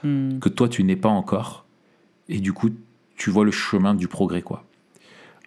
[0.02, 0.38] Hmm.
[0.38, 1.64] que toi tu n'es pas encore
[2.28, 2.68] et du coup
[3.16, 4.62] tu vois le chemin du progrès quoi.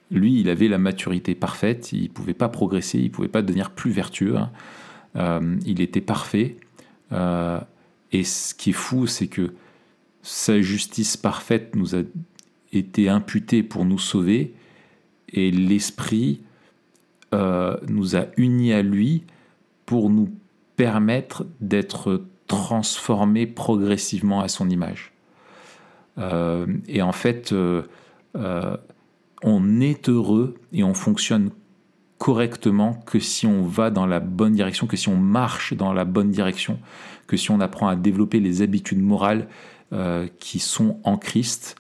[0.10, 3.92] Lui, il avait la maturité parfaite, il pouvait pas progresser, il pouvait pas devenir plus
[3.92, 4.38] vertueux.
[4.38, 4.52] hein.
[5.16, 6.58] Euh, il était parfait.
[7.12, 7.60] Euh,
[8.12, 9.54] et ce qui est fou, c'est que
[10.22, 12.02] sa justice parfaite nous a
[12.74, 14.54] été imputée pour nous sauver,
[15.30, 16.42] et l'Esprit
[17.34, 19.24] euh, nous a unis à lui
[19.86, 20.30] pour nous
[20.76, 25.12] permettre d'être transformés progressivement à son image.
[26.88, 27.54] Et en fait,
[29.44, 31.52] on est heureux et on fonctionne
[32.18, 36.06] correctement que si on va dans la bonne direction, que si on marche dans la
[36.06, 36.80] bonne direction,
[37.28, 39.48] que si on apprend à développer les habitudes morales
[39.94, 41.76] euh, qui sont en Christ.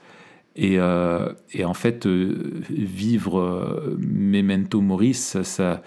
[0.55, 1.34] Et, euh,
[1.64, 5.82] en fait, euh, vivre memento mori, ça,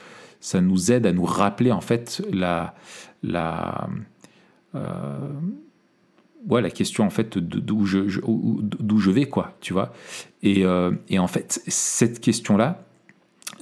[0.61, 2.75] nous aide à nous rappeler en fait la,
[6.49, 9.93] ouais, la question en fait d'où je, je vais quoi, tu vois.
[10.43, 12.85] Et, euh, et en fait, cette question-là,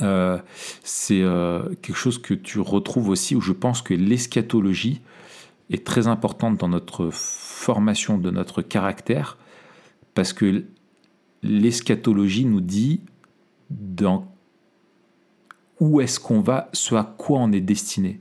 [0.03, 0.39] euh,
[0.85, 5.01] c'est euh, quelque chose que tu retrouves aussi où je pense que l'eschatologie
[5.71, 9.39] est très importante dans notre formation de notre caractère
[10.15, 10.65] parce que
[11.43, 13.01] l'eschatologie nous dit
[13.71, 14.33] dans
[15.81, 18.21] où est-ce qu'on va, ce à quoi on est destiné.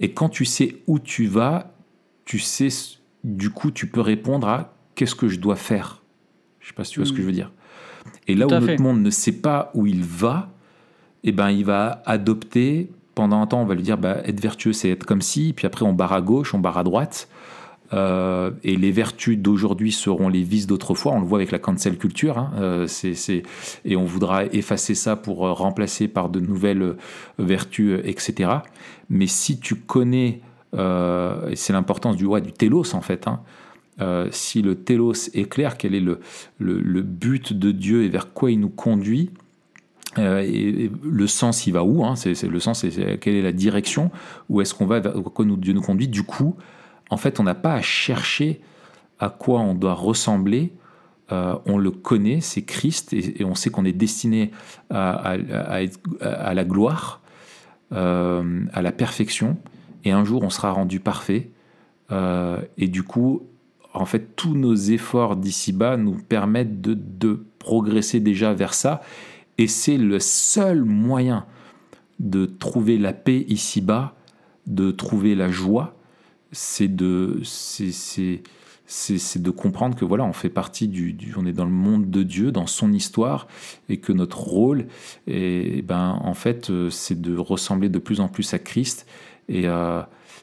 [0.00, 1.74] Et quand tu sais où tu vas,
[2.24, 2.68] tu sais,
[3.28, 6.02] du coup, tu peux répondre à qu'est-ce que je dois faire.
[6.60, 7.52] Je sais pas si tu vois ce que je veux dire.
[8.26, 8.78] Et là Tout où notre fait.
[8.78, 10.50] monde ne sait pas où il va,
[11.24, 12.90] eh ben, il va adopter.
[13.14, 15.52] Pendant un temps, on va lui dire bah, être vertueux, c'est être comme si.
[15.52, 17.28] Puis après, on barre à gauche, on barre à droite.
[17.92, 21.12] Euh, et les vertus d'aujourd'hui seront les vices d'autrefois.
[21.12, 22.38] On le voit avec la cancel culture.
[22.38, 22.52] hein.
[22.58, 22.86] Euh,
[23.84, 26.96] et on voudra effacer ça pour euh, remplacer par de nouvelles
[27.38, 28.50] vertus, etc.
[29.08, 30.40] Mais si tu connais
[30.74, 33.26] et c'est l'importance du, ouais, du télos en fait.
[33.26, 33.40] Hein.
[34.30, 38.60] si le télos est clair, quel est le, but de Dieu et vers quoi il
[38.60, 39.30] nous conduit,
[40.16, 44.10] et, le sens il va où hein, c'est, le sens c'est, quelle est la direction
[44.48, 46.56] où est-ce qu'on va vers quoi Dieu nous conduit du coup
[47.10, 48.60] en fait on n'a pas à chercher
[49.20, 50.72] à quoi on doit ressembler
[51.30, 54.50] euh, on le connaît, c'est Christ, et, on sait qu'on est destiné
[54.90, 55.36] à,
[56.54, 57.20] la gloire,
[57.92, 59.58] euh, à la perfection,
[60.08, 61.50] et un jour on sera rendu parfait.
[62.10, 63.42] Euh, et du coup,
[63.94, 69.02] en fait, tous nos efforts d'ici-bas nous permettent de, progresser déjà vers ça,
[69.58, 71.44] et c'est le seul moyen
[72.18, 74.14] de trouver la paix ici-bas,
[74.66, 75.96] de trouver la joie,
[76.52, 77.42] c'est de,
[79.50, 82.66] comprendre que voilà, on fait partie du, on est dans le monde de Dieu, dans
[82.66, 83.48] son histoire,
[83.90, 84.86] et que notre rôle,
[85.26, 89.06] est, ben, en fait, euh, c'est de ressembler de plus en plus à Christ.
[89.48, 90.02] Et, euh,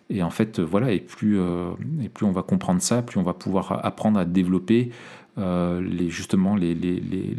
[0.10, 1.72] et en fait, voilà, et plus, euh,
[2.02, 4.92] et plus on va comprendre ça, plus on va pouvoir apprendre à développer
[5.38, 7.36] les, justement les, les, les,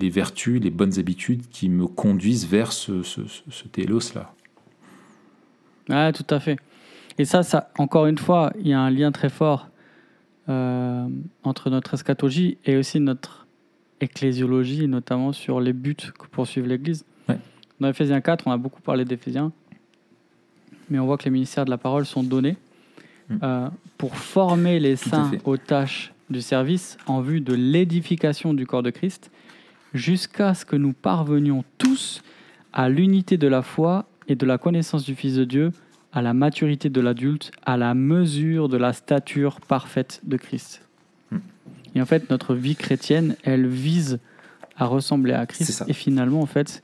[0.00, 4.32] les, vertus, les bonnes habitudes qui me conduisent vers ce, ce, ce télos-là.
[5.90, 6.56] Ah, tout à fait.
[7.18, 9.68] Et ça, ça, encore une fois, il y a un lien très fort
[10.48, 11.06] euh,
[11.44, 13.46] entre notre eschatologie et aussi notre
[14.00, 17.04] ecclésiologie, notamment sur les buts que poursuivre l'Église.
[17.78, 19.52] Dans Ephésiens 4, on a beaucoup parlé d'Éphésiens,
[20.90, 22.56] mais on voit que les ministères de la parole sont donnés
[23.28, 23.36] mm.
[23.42, 28.82] euh, pour former les saints aux tâches du service en vue de l'édification du corps
[28.82, 29.30] de Christ,
[29.94, 32.22] jusqu'à ce que nous parvenions tous
[32.72, 35.72] à l'unité de la foi et de la connaissance du Fils de Dieu,
[36.12, 40.82] à la maturité de l'adulte, à la mesure de la stature parfaite de Christ.
[41.30, 41.38] Hmm.
[41.94, 44.18] Et en fait, notre vie chrétienne, elle vise
[44.76, 45.84] à ressembler à Christ.
[45.88, 46.82] Et finalement, en fait,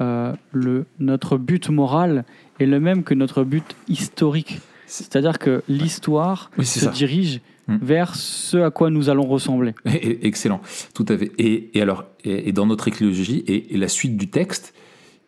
[0.00, 2.24] euh, le, notre but moral
[2.58, 4.60] est le même que notre but historique.
[4.86, 7.76] C'est-à-dire que l'histoire se dirige hmm.
[7.80, 9.74] vers ce à quoi nous allons ressembler.
[9.84, 10.60] Excellent,
[10.94, 11.32] tout à fait.
[11.38, 14.74] Et, alors, et, dans notre écologie, et, la suite du texte,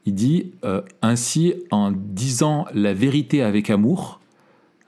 [0.07, 4.21] il dit euh, ainsi en disant la vérité avec amour,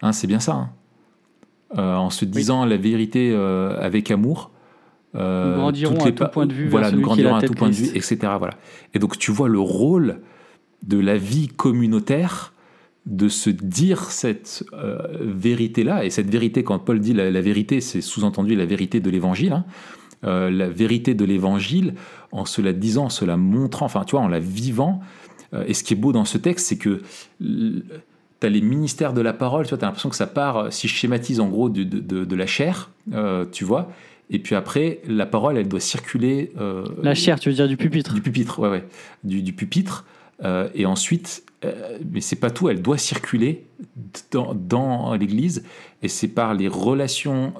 [0.02, 0.70] hein, c'est bien ça, hein.
[1.78, 4.50] euh, en se disant la vérité avec amour.
[5.16, 6.68] Nous grandirons à tout point de vue.
[6.68, 8.18] Voilà, nous grandirons à tout point de vue, etc.
[8.38, 8.54] Voilà.
[8.94, 10.20] Et donc tu vois le rôle
[10.82, 12.52] de la vie communautaire
[13.06, 14.64] de se dire cette
[15.20, 16.04] vérité-là.
[16.04, 19.52] Et cette vérité, quand Paul dit la, vérité, c'est sous-entendu la vérité de l'évangile.
[19.52, 19.64] Hein.
[20.24, 21.94] Euh, la vérité de l'évangile
[22.32, 25.00] en se la disant, en se la montrant, enfin, tu vois, en la vivant.
[25.54, 27.02] Euh, et ce qui est beau dans ce texte, c'est que
[27.38, 27.82] tu
[28.42, 30.88] as les ministères de la parole, tu vois, as l'impression que ça part, euh, si
[30.88, 32.90] je schématise en gros, de, de, la chair,
[33.52, 33.90] tu vois,
[34.30, 36.52] et puis après, la parole, elle doit circuler.
[37.02, 38.84] la chair, tu veux dire du pupitre Du pupitre, ouais, ouais.
[39.24, 40.04] Du, du pupitre.
[40.74, 41.44] et ensuite,
[42.12, 43.64] mais c'est pas tout, elle doit circuler
[44.32, 45.64] dans, dans l'Église.
[46.02, 47.54] Et c'est par les relations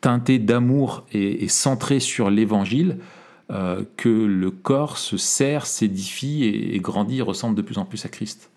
[0.00, 2.98] teinté d'amour et, centré sur l'évangile,
[3.50, 8.08] euh, que le corps se sert, s'édifie et, grandit ressemble de plus en plus à
[8.08, 8.49] Christ.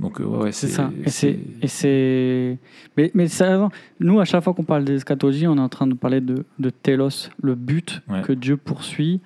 [0.00, 0.90] Donc, euh, ouais, c'est ça.
[1.04, 2.58] Et c'est.
[2.96, 3.68] Mais, mais ça,
[4.00, 6.70] nous, à chaque fois qu'on parle d'eschatologie, on est en train de parler de, de
[6.70, 9.20] télos, le but que Dieu poursuit.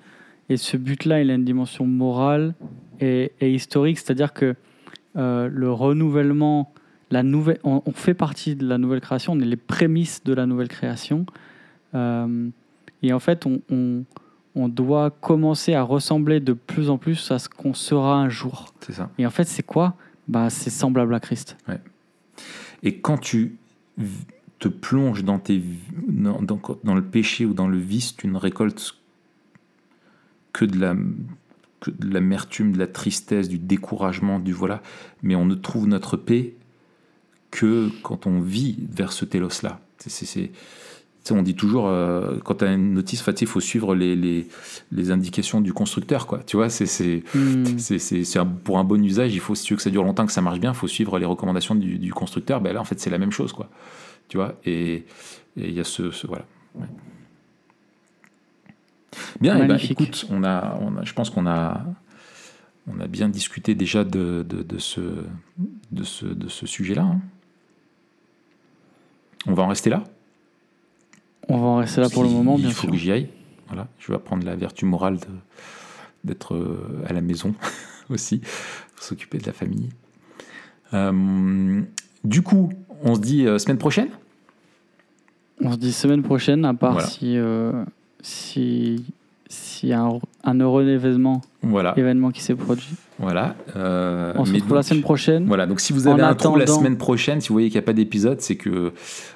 [0.49, 2.53] Et ce but-là, il a une dimension morale
[2.99, 4.55] et, historique, c'est-à-dire que
[5.15, 6.73] euh, le renouvellement
[7.11, 10.47] la nouvelle, on, fait partie de la nouvelle création, on est les prémices de la
[10.47, 11.27] nouvelle création.
[11.93, 12.49] Euh,
[13.03, 14.03] et en fait, on,
[14.55, 18.73] on, doit commencer à ressembler de plus en plus à ce qu'on sera un jour.
[18.79, 19.11] C'est ça.
[19.19, 19.95] Et en fait, c'est quoi?
[20.27, 21.57] Bah, C'est semblable à Christ.
[21.67, 21.79] Ouais.
[22.83, 23.57] Et quand tu
[24.59, 25.61] te plonges dans, tes,
[26.07, 28.95] dans, dans, le péché ou dans le vice, tu ne récoltes
[30.51, 30.95] que de la
[31.79, 34.81] que de l'amertume, de la tristesse, du découragement, du voilà.
[35.21, 36.55] Mais on ne trouve notre paix
[37.51, 39.81] que quand on vit vers ce télos-là.
[39.97, 40.51] C'est,
[41.31, 44.47] on dit toujours, euh, quand tu as une notice, il faut suivre les, les,
[44.91, 46.27] les, indications du constructeur.
[46.27, 46.39] Quoi.
[46.45, 48.45] Tu vois, c'est, hmm.
[48.63, 50.41] pour un bon usage, il faut, si tu veux que ça dure longtemps, que ça
[50.41, 52.59] marche bien, il faut suivre les recommandations du, du, constructeur.
[52.59, 53.53] Ben là, en fait, c'est la même chose.
[53.53, 53.69] Quoi.
[54.27, 55.05] Tu vois, et
[55.55, 56.11] il y a ce.
[56.27, 56.45] voilà.
[59.39, 61.85] Bien, et eh ben, écoute, on a, on a, je pense qu'on a,
[62.87, 65.01] on a bien discuté déjà de, de, de ce,
[65.91, 67.03] de ce, de ce sujet-là.
[67.03, 67.21] Hein.
[69.45, 70.03] On va en rester là?
[71.49, 72.83] On va en rester là pour le moment, bien sûr.
[72.83, 73.29] Il faut que j'y aille.
[73.67, 75.17] Voilà, je vais apprendre la vertu morale
[76.23, 77.53] d'être euh, à la maison
[78.09, 78.39] aussi,
[78.95, 79.89] pour s'occuper de la famille.
[80.93, 81.81] Euh,
[82.23, 82.69] du coup,
[83.03, 84.09] on se dit euh, semaine prochaine?
[85.61, 87.37] On se dit semaine prochaine, à part si,
[88.21, 89.05] si,
[89.47, 92.95] si un, un heureux événement, Voilà, événement qui s'est produit.
[93.23, 93.55] Voilà.
[93.75, 95.45] euh, On se retrouve la donc- semaine prochaine.
[95.47, 97.69] Voilà, donc si vous En avez un trou la attendant- semaine prochaine, si vous voyez
[97.69, 98.91] qu'il n'y a pas d'épisode, c'est que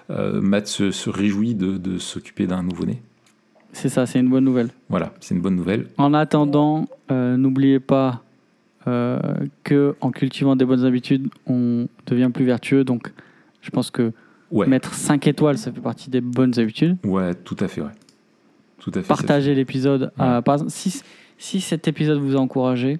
[0.09, 3.01] euh, Matt se, se réjouit de, de s'occuper d'un nouveau-né.
[3.73, 4.69] C'est ça, c'est une bonne nouvelle.
[4.89, 5.87] Voilà, c'est une bonne nouvelle.
[5.97, 8.23] En attendant, euh, n'oubliez pas
[8.87, 9.19] euh,
[9.63, 12.83] que en cultivant des bonnes habitudes, on devient plus vertueux.
[12.83, 13.11] Donc,
[13.61, 14.13] je pense que
[14.49, 16.95] Ouais, mettre 5 étoiles, ça fait partie des bonnes habitudes.
[17.03, 17.89] ouais, tout à fait, ouais.
[18.79, 19.01] Tout à fait.
[19.01, 20.11] ça Partagez l'épisode.
[20.17, 20.41] Ouais.
[20.41, 21.01] Par exemple, si,
[21.37, 22.99] si cet épisode vous a encouragé,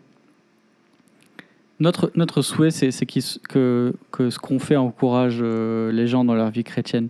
[1.80, 2.90] notre, notre souhait, c'est
[3.48, 7.08] que, que ce qu'on fait encourage euh, les gens dans leur vie chrétienne.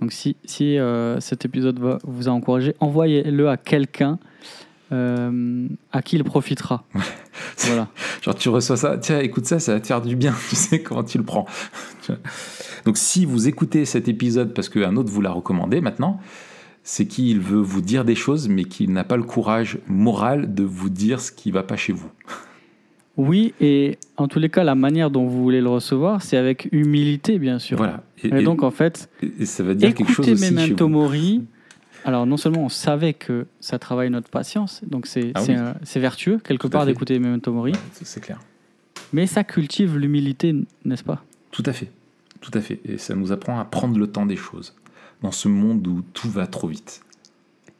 [0.00, 4.18] Donc, si, si euh, cet épisode va- vous a encouragé, envoyez-le à quelqu'un
[4.92, 6.84] euh, à qui il profitera.
[7.58, 7.88] voilà.
[8.22, 10.34] Genre, tu reçois ça, tiens, écoute ça, ça va te faire du bien.
[10.48, 11.46] Tu sais comment tu le prends.
[12.84, 16.20] Donc, si vous écoutez cet épisode parce qu'un autre vous l'a recommandé maintenant,
[16.84, 20.64] c'est qu'il veut vous dire des choses, mais qu'il n'a pas le courage moral de
[20.64, 22.10] vous dire ce qui ne va pas chez vous.
[23.18, 26.68] Oui, et en tous les cas, la manière dont vous voulez le recevoir, c'est avec
[26.72, 27.76] humilité, bien sûr.
[27.76, 28.02] Voilà.
[28.22, 30.88] Et, Et donc, en fait, et- ça va dire quelque chose aussi Memento.
[30.88, 31.44] Mori.
[32.04, 35.56] Alors, non seulement on savait que ça travaille notre patience, donc c'est Ah oui.
[36.00, 38.38] vertueux, quelque Tout part, d'écouter Memento Mori, Ouais, c'est clair.
[39.12, 40.54] mais ça cultive l'humilité,
[40.84, 41.24] n'est-ce pas?
[41.50, 41.90] Tout à fait.
[42.40, 42.78] Tout à fait.
[42.84, 44.76] Et ça nous apprend à prendre le temps des choses
[45.22, 47.02] dans ce monde où tout va trop vite.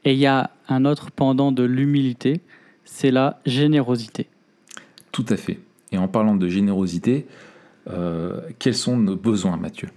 [0.03, 2.41] Et il y a un autre pendant de l'humilité,
[2.83, 4.27] c'est la générosité.
[5.11, 5.59] Tout à fait.
[5.91, 7.25] Et en parlant de générosité,
[7.89, 9.89] euh, quels sont nos besoins, Mathieu?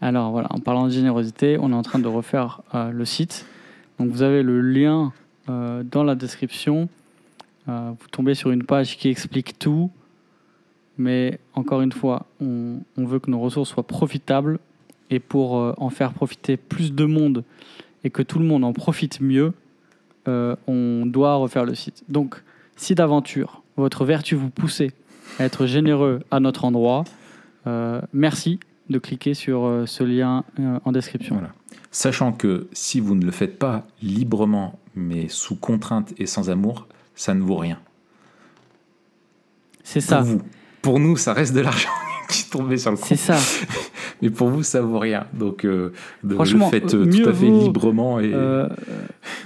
[0.00, 3.46] Alors voilà, en parlant de générosité, on est en train de refaire euh, le site.
[3.98, 5.12] Donc vous avez le lien
[5.48, 6.88] euh, dans la description.
[7.66, 9.92] Vous tombez sur une page qui explique tout.
[10.98, 14.58] Mais encore une fois, on, on veut que nos ressources soient profitables.
[15.08, 17.44] Et pour en faire profiter plus de monde
[18.02, 19.52] et que tout le monde en profite mieux,
[20.26, 22.02] on doit refaire le site.
[22.08, 22.42] Donc
[22.74, 24.92] si d'aventure votre vertu vous poussez
[25.38, 27.04] à être généreux à notre endroit,
[27.66, 31.36] euh, merci de cliquer sur euh, ce lien euh, en description.
[31.36, 31.52] Voilà.
[31.90, 36.86] Sachant que si vous ne le faites pas librement, mais sous contrainte et sans amour,
[37.14, 37.78] ça ne vaut rien.
[39.82, 40.42] C'est ça, Pour vous.
[40.82, 41.88] Pour nous, ça reste de l'argent
[42.28, 43.18] qui tombé sur le c'est compte.
[43.18, 43.38] ça.
[44.22, 45.26] Mais pour vous, ça vaut rien.
[45.32, 45.92] Donc, euh,
[46.28, 48.20] Franchement, le faites tout à fait vaut, librement.
[48.20, 48.32] Et...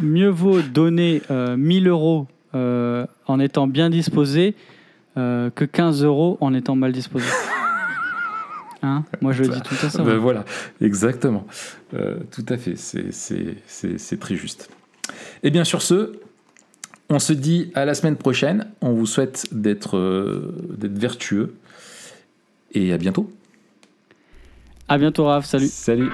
[0.00, 4.54] Mieux vaut donner euh, 1000 euros euh, en étant bien disposé
[5.16, 7.26] euh, que 15 euros en étant mal disposé.
[8.86, 9.02] Hein?
[9.22, 10.02] Moi, je le dis tout à ça.
[10.02, 10.44] Ben voilà,
[10.82, 11.46] exactement.
[11.94, 14.68] Euh, tout à fait, c'est- très juste.
[15.42, 16.12] Et bien sur ce,
[17.08, 18.66] on se dit à la semaine prochaine.
[18.82, 21.54] On vous souhaite d'être d'être vertueux.
[22.72, 23.32] Et à bientôt.
[24.86, 25.46] À bientôt, Raph.
[25.46, 25.68] Salut.
[25.68, 26.10] Salut.